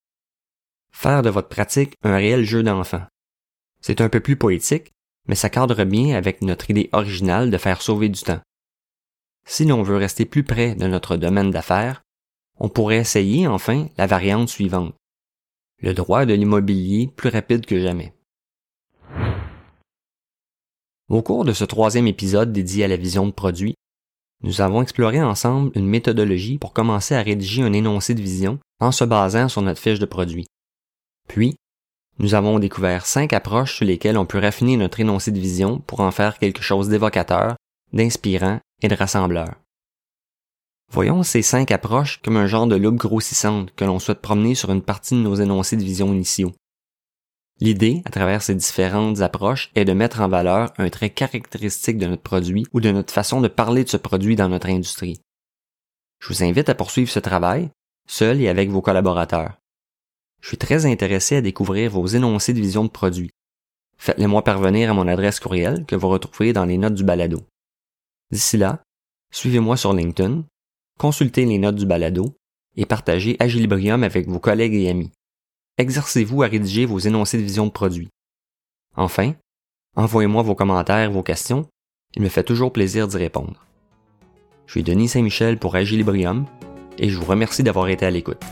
Faire 0.92 1.22
de 1.22 1.30
votre 1.30 1.48
pratique 1.48 1.94
un 2.02 2.16
réel 2.16 2.44
jeu 2.44 2.62
d'enfant. 2.62 3.02
C'est 3.80 4.00
un 4.00 4.08
peu 4.08 4.20
plus 4.20 4.36
poétique, 4.36 4.92
mais 5.28 5.34
ça 5.34 5.50
cadre 5.50 5.84
bien 5.84 6.16
avec 6.16 6.42
notre 6.42 6.70
idée 6.70 6.88
originale 6.92 7.50
de 7.50 7.58
faire 7.58 7.82
sauver 7.82 8.08
du 8.08 8.20
temps. 8.22 8.40
Si 9.44 9.64
l'on 9.64 9.82
veut 9.82 9.96
rester 9.96 10.24
plus 10.24 10.42
près 10.42 10.74
de 10.74 10.86
notre 10.86 11.16
domaine 11.16 11.50
d'affaires, 11.50 12.02
on 12.58 12.68
pourrait 12.68 12.96
essayer 12.96 13.46
enfin 13.46 13.88
la 13.98 14.06
variante 14.06 14.48
suivante. 14.48 14.94
Le 15.82 15.92
droit 15.92 16.24
de 16.24 16.34
l'immobilier 16.34 17.10
plus 17.16 17.28
rapide 17.28 17.66
que 17.66 17.80
jamais. 17.80 18.14
Au 21.08 21.22
cours 21.22 21.44
de 21.44 21.52
ce 21.52 21.64
troisième 21.64 22.06
épisode 22.06 22.52
dédié 22.52 22.84
à 22.84 22.88
la 22.88 22.96
vision 22.96 23.26
de 23.26 23.32
produit, 23.32 23.74
nous 24.42 24.60
avons 24.60 24.82
exploré 24.82 25.22
ensemble 25.22 25.70
une 25.74 25.86
méthodologie 25.86 26.58
pour 26.58 26.72
commencer 26.72 27.14
à 27.14 27.22
rédiger 27.22 27.62
un 27.62 27.72
énoncé 27.72 28.14
de 28.14 28.20
vision 28.20 28.58
en 28.80 28.92
se 28.92 29.04
basant 29.04 29.48
sur 29.48 29.62
notre 29.62 29.80
fiche 29.80 29.98
de 29.98 30.06
produit. 30.06 30.46
Puis, 31.28 31.56
nous 32.18 32.34
avons 32.34 32.58
découvert 32.58 33.06
cinq 33.06 33.32
approches 33.32 33.76
sur 33.76 33.84
lesquelles 33.84 34.18
on 34.18 34.26
peut 34.26 34.38
raffiner 34.38 34.76
notre 34.76 35.00
énoncé 35.00 35.30
de 35.30 35.38
vision 35.38 35.78
pour 35.80 36.00
en 36.00 36.10
faire 36.10 36.38
quelque 36.38 36.62
chose 36.62 36.88
d'évocateur, 36.88 37.56
d'inspirant 37.92 38.60
et 38.82 38.88
de 38.88 38.94
rassembleur. 38.94 39.54
Voyons 40.92 41.22
ces 41.22 41.42
cinq 41.42 41.70
approches 41.70 42.20
comme 42.22 42.36
un 42.36 42.46
genre 42.46 42.66
de 42.66 42.76
loupe 42.76 42.96
grossissante 42.96 43.74
que 43.74 43.84
l'on 43.84 43.98
souhaite 43.98 44.20
promener 44.20 44.54
sur 44.54 44.70
une 44.70 44.82
partie 44.82 45.14
de 45.14 45.20
nos 45.20 45.34
énoncés 45.34 45.76
de 45.76 45.84
vision 45.84 46.12
initiaux. 46.12 46.52
L'idée, 47.60 48.02
à 48.04 48.10
travers 48.10 48.42
ces 48.42 48.54
différentes 48.54 49.20
approches, 49.20 49.70
est 49.74 49.86
de 49.86 49.92
mettre 49.94 50.20
en 50.20 50.28
valeur 50.28 50.72
un 50.76 50.90
trait 50.90 51.10
caractéristique 51.10 51.98
de 51.98 52.06
notre 52.06 52.22
produit 52.22 52.66
ou 52.72 52.80
de 52.80 52.90
notre 52.90 53.12
façon 53.12 53.40
de 53.40 53.48
parler 53.48 53.82
de 53.82 53.88
ce 53.88 53.96
produit 53.96 54.36
dans 54.36 54.48
notre 54.48 54.68
industrie. 54.68 55.20
Je 56.20 56.28
vous 56.28 56.44
invite 56.44 56.68
à 56.68 56.74
poursuivre 56.74 57.10
ce 57.10 57.18
travail, 57.18 57.70
seul 58.06 58.40
et 58.40 58.48
avec 58.48 58.68
vos 58.68 58.82
collaborateurs. 58.82 59.58
Je 60.42 60.48
suis 60.48 60.58
très 60.58 60.86
intéressé 60.86 61.36
à 61.36 61.40
découvrir 61.40 61.90
vos 61.90 62.06
énoncés 62.06 62.52
de 62.52 62.60
vision 62.60 62.84
de 62.84 62.90
produit. 62.90 63.30
Faites-les 63.98 64.26
moi 64.26 64.44
parvenir 64.44 64.90
à 64.90 64.94
mon 64.94 65.08
adresse 65.08 65.40
courriel 65.40 65.86
que 65.86 65.96
vous 65.96 66.08
retrouvez 66.08 66.52
dans 66.52 66.66
les 66.66 66.76
notes 66.76 66.94
du 66.94 67.04
balado. 67.04 67.42
D'ici 68.30 68.58
là, 68.58 68.82
suivez-moi 69.32 69.78
sur 69.78 69.94
LinkedIn, 69.94 70.44
consultez 70.98 71.44
les 71.44 71.58
notes 71.58 71.76
du 71.76 71.86
balado 71.86 72.36
et 72.76 72.86
partagez 72.86 73.36
Agilibrium 73.38 74.02
avec 74.02 74.28
vos 74.28 74.40
collègues 74.40 74.74
et 74.74 74.88
amis 74.88 75.12
exercez-vous 75.78 76.42
à 76.42 76.46
rédiger 76.46 76.86
vos 76.86 76.98
énoncés 76.98 77.38
de 77.38 77.42
vision 77.42 77.66
de 77.66 77.70
produit. 77.70 78.08
Enfin, 78.96 79.34
envoyez-moi 79.94 80.42
vos 80.42 80.54
commentaires, 80.54 81.10
vos 81.10 81.22
questions. 81.22 81.68
Il 82.14 82.22
me 82.22 82.28
fait 82.28 82.44
toujours 82.44 82.72
plaisir 82.72 83.08
d'y 83.08 83.18
répondre. 83.18 83.66
Je 84.66 84.72
suis 84.72 84.82
Denis 84.82 85.08
Saint-Michel 85.08 85.58
pour 85.58 85.76
Agilibrium 85.76 86.46
et 86.98 87.10
je 87.10 87.18
vous 87.18 87.24
remercie 87.24 87.62
d'avoir 87.62 87.88
été 87.88 88.06
à 88.06 88.10
l'écoute. 88.10 88.42